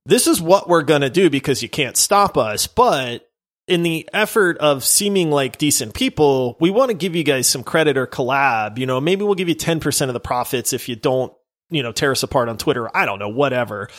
this 0.06 0.26
is 0.26 0.42
what 0.42 0.68
we're 0.68 0.82
going 0.82 1.02
to 1.02 1.12
do 1.12 1.30
because 1.30 1.62
you 1.62 1.70
can't 1.70 1.96
stop 1.96 2.38
us 2.38 2.66
but 2.66 3.31
in 3.68 3.84
the 3.84 4.10
effort 4.14 4.58
of 4.58 4.84
seeming 4.84 5.32
like 5.32 5.58
decent 5.58 5.94
people, 5.94 6.58
we 6.60 6.70
want 6.70 6.90
to 6.90 6.98
give 6.98 7.16
you 7.16 7.24
guys 7.24 7.48
some 7.48 7.64
credit 7.64 7.98
or 7.98 8.08
collab. 8.08 8.78
You 8.78 8.86
know, 8.86 9.00
maybe 9.00 9.24
we'll 9.24 9.36
give 9.36 9.50
you 9.50 9.56
10% 9.56 10.08
of 10.08 10.14
the 10.14 10.20
profits 10.20 10.74
if 10.74 10.90
you 10.90 10.96
don't, 10.96 11.34
you 11.70 11.84
know, 11.84 11.92
tear 11.92 12.12
us 12.12 12.24
apart 12.24 12.50
on 12.50 12.58
Twitter. 12.58 12.96
I 12.96 13.06
don't 13.06 13.20
know, 13.20 13.30
whatever. 13.30 13.90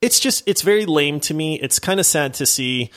It's 0.00 0.20
just, 0.20 0.42
it's 0.46 0.62
very 0.62 0.86
lame 0.86 1.20
to 1.20 1.34
me. 1.34 1.58
It's 1.58 1.78
kind 1.78 2.00
of 2.00 2.06
sad 2.06 2.34
to 2.34 2.46
see. 2.46 2.90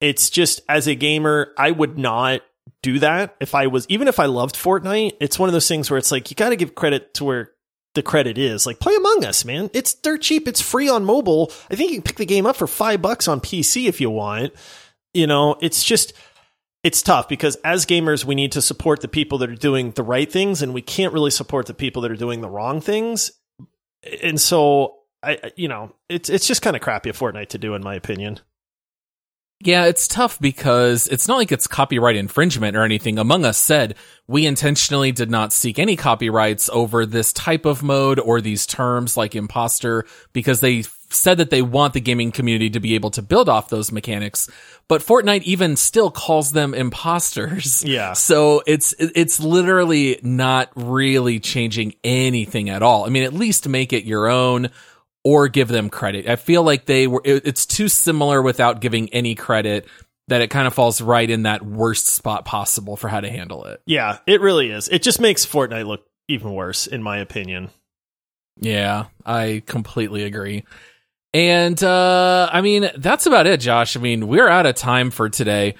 It's 0.00 0.30
just, 0.30 0.60
as 0.68 0.86
a 0.86 0.94
gamer, 0.94 1.52
I 1.56 1.70
would 1.70 1.96
not 1.96 2.42
do 2.82 2.98
that 2.98 3.36
if 3.40 3.54
I 3.54 3.68
was, 3.68 3.86
even 3.88 4.08
if 4.08 4.18
I 4.18 4.26
loved 4.26 4.56
Fortnite. 4.56 5.12
It's 5.20 5.38
one 5.38 5.48
of 5.48 5.52
those 5.52 5.68
things 5.68 5.90
where 5.90 5.98
it's 5.98 6.10
like, 6.10 6.30
you 6.30 6.34
got 6.34 6.50
to 6.50 6.56
give 6.56 6.74
credit 6.74 7.14
to 7.14 7.24
where 7.24 7.52
the 7.94 8.02
credit 8.02 8.38
is. 8.38 8.66
Like, 8.66 8.80
play 8.80 8.94
Among 8.96 9.24
Us, 9.24 9.44
man. 9.44 9.70
It's 9.72 9.94
dirt 9.94 10.22
cheap. 10.22 10.48
It's 10.48 10.60
free 10.60 10.88
on 10.88 11.04
mobile. 11.04 11.52
I 11.70 11.76
think 11.76 11.90
you 11.90 11.96
can 11.98 12.02
pick 12.02 12.16
the 12.16 12.26
game 12.26 12.46
up 12.46 12.56
for 12.56 12.66
five 12.66 13.00
bucks 13.00 13.28
on 13.28 13.40
PC 13.40 13.86
if 13.86 14.00
you 14.00 14.10
want 14.10 14.52
you 15.14 15.26
know, 15.26 15.56
it's 15.60 15.84
just 15.84 16.12
it's 16.82 17.02
tough 17.02 17.28
because 17.28 17.56
as 17.56 17.84
gamers 17.84 18.24
we 18.24 18.34
need 18.34 18.52
to 18.52 18.62
support 18.62 19.00
the 19.00 19.08
people 19.08 19.38
that 19.38 19.50
are 19.50 19.54
doing 19.54 19.90
the 19.92 20.02
right 20.02 20.30
things 20.30 20.62
and 20.62 20.72
we 20.72 20.80
can't 20.80 21.12
really 21.12 21.30
support 21.30 21.66
the 21.66 21.74
people 21.74 22.02
that 22.02 22.10
are 22.10 22.16
doing 22.16 22.40
the 22.40 22.48
wrong 22.48 22.80
things. 22.80 23.30
And 24.22 24.40
so 24.40 24.96
I 25.22 25.52
you 25.56 25.68
know, 25.68 25.94
it's 26.08 26.30
it's 26.30 26.46
just 26.46 26.62
kind 26.62 26.76
of 26.76 26.82
crappy 26.82 27.10
of 27.10 27.18
Fortnite 27.18 27.48
to 27.48 27.58
do 27.58 27.74
in 27.74 27.82
my 27.82 27.94
opinion. 27.94 28.40
Yeah, 29.62 29.84
it's 29.84 30.08
tough 30.08 30.40
because 30.40 31.06
it's 31.08 31.28
not 31.28 31.36
like 31.36 31.52
it's 31.52 31.66
copyright 31.66 32.16
infringement 32.16 32.76
or 32.76 32.82
anything. 32.82 33.18
Among 33.18 33.44
Us 33.44 33.58
said 33.58 33.94
we 34.26 34.46
intentionally 34.46 35.12
did 35.12 35.30
not 35.30 35.52
seek 35.52 35.78
any 35.78 35.96
copyrights 35.96 36.70
over 36.70 37.04
this 37.04 37.32
type 37.34 37.66
of 37.66 37.82
mode 37.82 38.18
or 38.18 38.40
these 38.40 38.64
terms 38.64 39.18
like 39.18 39.34
imposter 39.34 40.06
because 40.32 40.60
they 40.60 40.84
said 41.10 41.38
that 41.38 41.50
they 41.50 41.60
want 41.60 41.92
the 41.92 42.00
gaming 42.00 42.32
community 42.32 42.70
to 42.70 42.80
be 42.80 42.94
able 42.94 43.10
to 43.10 43.20
build 43.20 43.48
off 43.48 43.68
those 43.68 43.92
mechanics. 43.92 44.48
But 44.88 45.02
Fortnite 45.02 45.42
even 45.42 45.76
still 45.76 46.10
calls 46.10 46.52
them 46.52 46.72
imposters. 46.72 47.84
Yeah. 47.84 48.14
So 48.14 48.62
it's 48.66 48.94
it's 48.98 49.40
literally 49.40 50.20
not 50.22 50.70
really 50.74 51.38
changing 51.38 51.96
anything 52.02 52.70
at 52.70 52.82
all. 52.82 53.04
I 53.04 53.10
mean, 53.10 53.24
at 53.24 53.34
least 53.34 53.68
make 53.68 53.92
it 53.92 54.04
your 54.04 54.28
own 54.28 54.70
or 55.24 55.48
give 55.48 55.68
them 55.68 55.90
credit. 55.90 56.28
I 56.28 56.36
feel 56.36 56.62
like 56.62 56.86
they 56.86 57.06
were, 57.06 57.22
it- 57.24 57.46
it's 57.46 57.66
too 57.66 57.88
similar 57.88 58.40
without 58.42 58.80
giving 58.80 59.08
any 59.10 59.34
credit 59.34 59.86
that 60.28 60.40
it 60.42 60.48
kind 60.48 60.66
of 60.66 60.74
falls 60.74 61.00
right 61.00 61.28
in 61.28 61.42
that 61.42 61.64
worst 61.64 62.06
spot 62.06 62.44
possible 62.44 62.96
for 62.96 63.08
how 63.08 63.20
to 63.20 63.28
handle 63.28 63.64
it. 63.64 63.82
Yeah, 63.86 64.18
it 64.26 64.40
really 64.40 64.70
is. 64.70 64.88
It 64.88 65.02
just 65.02 65.20
makes 65.20 65.44
Fortnite 65.44 65.86
look 65.86 66.04
even 66.28 66.54
worse 66.54 66.86
in 66.86 67.02
my 67.02 67.18
opinion. 67.18 67.70
Yeah, 68.60 69.06
I 69.26 69.62
completely 69.66 70.22
agree. 70.24 70.64
And 71.32 71.82
uh 71.82 72.48
I 72.52 72.60
mean, 72.60 72.90
that's 72.96 73.26
about 73.26 73.46
it, 73.46 73.60
Josh. 73.60 73.96
I 73.96 74.00
mean, 74.00 74.28
we're 74.28 74.48
out 74.48 74.66
of 74.66 74.74
time 74.74 75.10
for 75.10 75.28
today. 75.28 75.74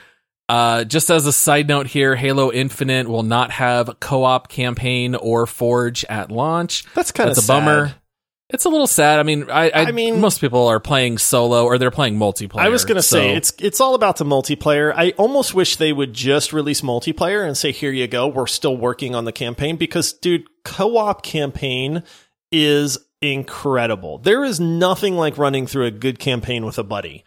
Uh 0.48 0.84
just 0.84 1.10
as 1.10 1.26
a 1.26 1.32
side 1.32 1.68
note 1.68 1.86
here, 1.86 2.16
Halo 2.16 2.50
Infinite 2.52 3.08
will 3.08 3.22
not 3.22 3.50
have 3.52 3.98
co-op 4.00 4.48
campaign 4.48 5.14
or 5.14 5.46
Forge 5.46 6.04
at 6.08 6.30
launch. 6.32 6.84
That's 6.94 7.12
kind 7.12 7.30
of 7.30 7.38
a 7.38 7.46
bummer. 7.46 7.94
It's 8.52 8.64
a 8.64 8.68
little 8.68 8.86
sad. 8.86 9.20
I 9.20 9.22
mean, 9.22 9.50
I, 9.50 9.70
I, 9.70 9.84
I 9.86 9.92
mean- 9.92 10.20
most 10.20 10.40
people 10.40 10.66
are 10.66 10.80
playing 10.80 11.18
solo 11.18 11.64
or 11.64 11.78
they're 11.78 11.90
playing 11.90 12.16
multiplayer. 12.16 12.60
I 12.60 12.68
was 12.68 12.84
going 12.84 12.96
to 12.96 13.02
say 13.02 13.34
it's 13.34 13.52
it's 13.58 13.80
all 13.80 13.94
about 13.94 14.16
the 14.16 14.24
multiplayer. 14.24 14.92
I 14.94 15.10
almost 15.12 15.54
wish 15.54 15.76
they 15.76 15.92
would 15.92 16.12
just 16.12 16.52
release 16.52 16.80
multiplayer 16.80 17.46
and 17.46 17.56
say 17.56 17.72
here 17.72 17.92
you 17.92 18.06
go, 18.06 18.26
we're 18.28 18.46
still 18.46 18.76
working 18.76 19.14
on 19.14 19.24
the 19.24 19.32
campaign 19.32 19.76
because 19.76 20.12
dude, 20.12 20.48
co-op 20.64 21.22
campaign 21.22 22.02
is 22.52 22.98
incredible. 23.22 24.18
There 24.18 24.44
is 24.44 24.58
nothing 24.60 25.16
like 25.16 25.38
running 25.38 25.66
through 25.66 25.86
a 25.86 25.90
good 25.90 26.18
campaign 26.18 26.64
with 26.64 26.78
a 26.78 26.84
buddy. 26.84 27.24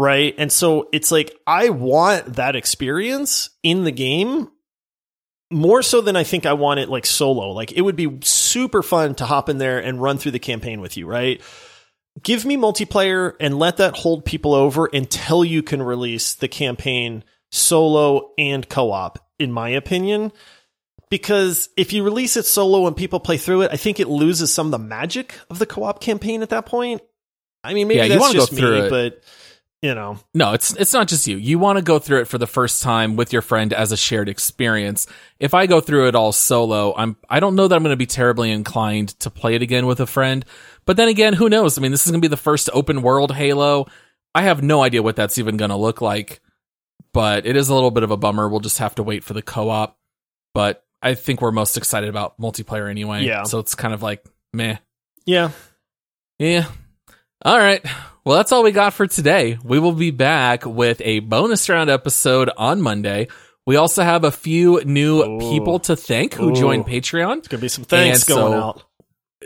Right? 0.00 0.34
And 0.38 0.52
so 0.52 0.88
it's 0.92 1.10
like 1.10 1.36
I 1.46 1.70
want 1.70 2.34
that 2.34 2.54
experience 2.54 3.50
in 3.64 3.84
the 3.84 3.90
game 3.90 4.48
more 5.50 5.82
so 5.82 6.00
than 6.00 6.16
I 6.16 6.24
think 6.24 6.46
I 6.46 6.52
want 6.52 6.80
it 6.80 6.88
like 6.88 7.06
solo. 7.06 7.50
Like 7.52 7.72
it 7.72 7.80
would 7.82 7.96
be 7.96 8.18
super 8.22 8.82
fun 8.82 9.14
to 9.16 9.24
hop 9.24 9.48
in 9.48 9.58
there 9.58 9.78
and 9.78 10.00
run 10.00 10.18
through 10.18 10.32
the 10.32 10.38
campaign 10.38 10.80
with 10.80 10.96
you, 10.96 11.06
right? 11.06 11.40
Give 12.22 12.44
me 12.44 12.56
multiplayer 12.56 13.34
and 13.40 13.58
let 13.58 13.76
that 13.78 13.96
hold 13.96 14.24
people 14.24 14.54
over 14.54 14.86
until 14.86 15.44
you 15.44 15.62
can 15.62 15.82
release 15.82 16.34
the 16.34 16.48
campaign 16.48 17.24
solo 17.50 18.32
and 18.36 18.68
co-op, 18.68 19.18
in 19.38 19.52
my 19.52 19.70
opinion. 19.70 20.32
Because 21.10 21.70
if 21.76 21.92
you 21.94 22.04
release 22.04 22.36
it 22.36 22.44
solo 22.44 22.86
and 22.86 22.94
people 22.96 23.20
play 23.20 23.38
through 23.38 23.62
it, 23.62 23.70
I 23.72 23.76
think 23.76 24.00
it 24.00 24.08
loses 24.08 24.52
some 24.52 24.66
of 24.66 24.72
the 24.72 24.78
magic 24.78 25.34
of 25.48 25.58
the 25.58 25.64
co-op 25.64 26.00
campaign 26.00 26.42
at 26.42 26.50
that 26.50 26.66
point. 26.66 27.00
I 27.64 27.72
mean, 27.72 27.88
maybe 27.88 28.00
Yeah, 28.00 28.18
that's 28.18 28.32
just 28.32 28.52
me, 28.52 28.62
it. 28.62 28.90
but 28.90 29.22
you 29.82 29.94
know, 29.94 30.18
No, 30.34 30.54
it's 30.54 30.74
it's 30.74 30.92
not 30.92 31.08
just 31.08 31.26
you. 31.26 31.36
You 31.36 31.58
want 31.58 31.78
to 31.78 31.82
go 31.82 31.98
through 31.98 32.22
it 32.22 32.28
for 32.28 32.38
the 32.38 32.46
first 32.46 32.82
time 32.82 33.16
with 33.16 33.32
your 33.32 33.42
friend 33.42 33.72
as 33.72 33.92
a 33.92 33.96
shared 33.96 34.28
experience. 34.28 35.06
If 35.38 35.54
I 35.54 35.66
go 35.66 35.80
through 35.80 36.08
it 36.08 36.14
all 36.14 36.32
solo, 36.32 36.94
I'm 36.96 37.16
I 37.28 37.38
don't 37.38 37.54
know 37.54 37.68
that 37.68 37.74
I'm 37.76 37.82
going 37.82 37.92
to 37.92 37.96
be 37.96 38.06
terribly 38.06 38.50
inclined 38.50 39.10
to 39.20 39.30
play 39.30 39.54
it 39.54 39.62
again 39.62 39.86
with 39.86 40.00
a 40.00 40.06
friend. 40.06 40.44
But 40.84 40.96
then 40.96 41.08
again, 41.08 41.32
who 41.34 41.48
knows? 41.48 41.78
I 41.78 41.80
mean, 41.80 41.92
this 41.92 42.04
is 42.06 42.10
going 42.10 42.20
to 42.20 42.28
be 42.28 42.30
the 42.30 42.36
first 42.36 42.68
open 42.72 43.02
world 43.02 43.34
Halo. 43.34 43.86
I 44.34 44.42
have 44.42 44.62
no 44.62 44.82
idea 44.82 45.02
what 45.02 45.16
that's 45.16 45.38
even 45.38 45.56
going 45.56 45.70
to 45.70 45.76
look 45.76 46.00
like. 46.00 46.40
But 47.12 47.46
it 47.46 47.56
is 47.56 47.68
a 47.68 47.74
little 47.74 47.90
bit 47.90 48.02
of 48.02 48.10
a 48.10 48.16
bummer. 48.16 48.48
We'll 48.48 48.60
just 48.60 48.78
have 48.78 48.94
to 48.96 49.02
wait 49.02 49.24
for 49.24 49.32
the 49.32 49.42
co-op. 49.42 49.98
But 50.54 50.84
I 51.02 51.14
think 51.14 51.40
we're 51.40 51.52
most 51.52 51.76
excited 51.76 52.08
about 52.08 52.38
multiplayer 52.38 52.90
anyway. 52.90 53.24
Yeah. 53.24 53.44
So 53.44 53.60
it's 53.60 53.74
kind 53.74 53.94
of 53.94 54.02
like 54.02 54.24
meh. 54.52 54.78
yeah, 55.24 55.50
Yeah. 56.38 56.66
All 57.44 57.58
right. 57.58 57.84
Well, 58.28 58.36
that's 58.36 58.52
all 58.52 58.62
we 58.62 58.72
got 58.72 58.92
for 58.92 59.06
today. 59.06 59.56
We 59.64 59.78
will 59.78 59.92
be 59.92 60.10
back 60.10 60.66
with 60.66 61.00
a 61.02 61.20
bonus 61.20 61.66
round 61.70 61.88
episode 61.88 62.50
on 62.58 62.82
Monday. 62.82 63.28
We 63.64 63.76
also 63.76 64.02
have 64.02 64.22
a 64.22 64.30
few 64.30 64.84
new 64.84 65.22
Ooh. 65.22 65.38
people 65.38 65.78
to 65.78 65.96
thank 65.96 66.34
who 66.34 66.50
Ooh. 66.50 66.54
joined 66.54 66.84
Patreon. 66.84 67.38
it's 67.38 67.48
gonna 67.48 67.62
be 67.62 67.68
some 67.68 67.84
thanks 67.84 68.28
And 68.28 68.36
going 68.36 68.52
so- 68.52 68.62
out. 68.62 68.82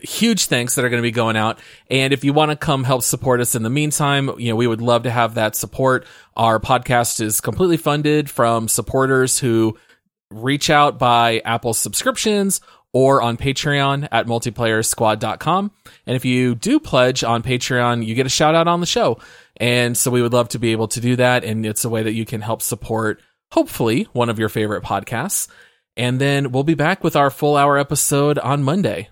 Huge 0.03 0.47
thanks 0.47 0.75
that 0.75 0.85
are 0.85 0.88
going 0.88 1.01
to 1.01 1.07
be 1.07 1.12
going 1.12 1.37
out. 1.37 1.61
And 1.90 2.12
if 2.12 2.25
you 2.25 2.33
want 2.33 2.51
to 2.51 2.57
come 2.57 2.83
help 2.83 3.03
support 3.03 3.40
us 3.40 3.55
in 3.55 3.62
the 3.62 3.71
meantime, 3.71 4.31
you 4.38 4.49
know, 4.49 4.57
we 4.57 4.66
would 4.66 4.81
love 4.81 5.05
to 5.05 5.11
have 5.12 5.35
that 5.35 5.55
support. 5.55 6.07
Our 6.35 6.59
podcast 6.59 7.21
is 7.21 7.40
completely 7.40 7.77
funded 7.77 8.29
from 8.29 8.66
supporters 8.66 9.38
who 9.38 9.79
reach 10.31 10.71
out 10.71 10.99
by 10.99 11.40
Apple 11.45 11.75
subscriptions 11.75 12.61
or 12.92 13.22
on 13.22 13.37
Patreon 13.37 14.09
at 14.12 14.26
multiplayersquad.com. 14.26 15.70
And 16.07 16.16
if 16.16 16.24
you 16.24 16.55
do 16.55 16.78
pledge 16.78 17.24
on 17.24 17.42
Patreon, 17.42 18.05
you 18.05 18.14
get 18.14 18.26
a 18.26 18.31
shout 18.31 18.55
out 18.55 18.68
on 18.68 18.81
the 18.81 18.87
show. 18.87 19.18
And 19.57 19.96
so 19.96 20.11
we 20.11 20.22
would 20.22 20.33
love 20.33 20.48
to 20.50 20.59
be 20.59 20.72
able 20.72 20.88
to 20.88 21.00
do 21.00 21.16
that. 21.16 21.44
And 21.44 21.64
it's 21.64 21.85
a 21.85 21.88
way 21.88 22.02
that 22.02 22.12
you 22.12 22.24
can 22.24 22.40
help 22.40 22.62
support, 22.62 23.20
hopefully, 23.50 24.09
one 24.12 24.28
of 24.28 24.38
your 24.38 24.48
favorite 24.48 24.83
podcasts. 24.83 25.48
And 25.96 26.20
then 26.20 26.52
we'll 26.52 26.64
be 26.64 26.74
back 26.74 27.05
with 27.05 27.16
our 27.16 27.31
full 27.31 27.57
hour 27.57 27.78
episode 27.78 28.38
on 28.38 28.62
Monday. 28.62 29.09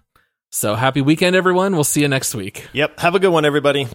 So 0.51 0.75
happy 0.75 1.01
weekend, 1.01 1.37
everyone. 1.37 1.75
We'll 1.75 1.85
see 1.85 2.01
you 2.01 2.09
next 2.09 2.35
week. 2.35 2.69
Yep. 2.73 3.01
Have 3.01 3.15
a 3.15 3.21
good 3.21 3.31
one, 3.31 3.45
everybody. 3.45 3.87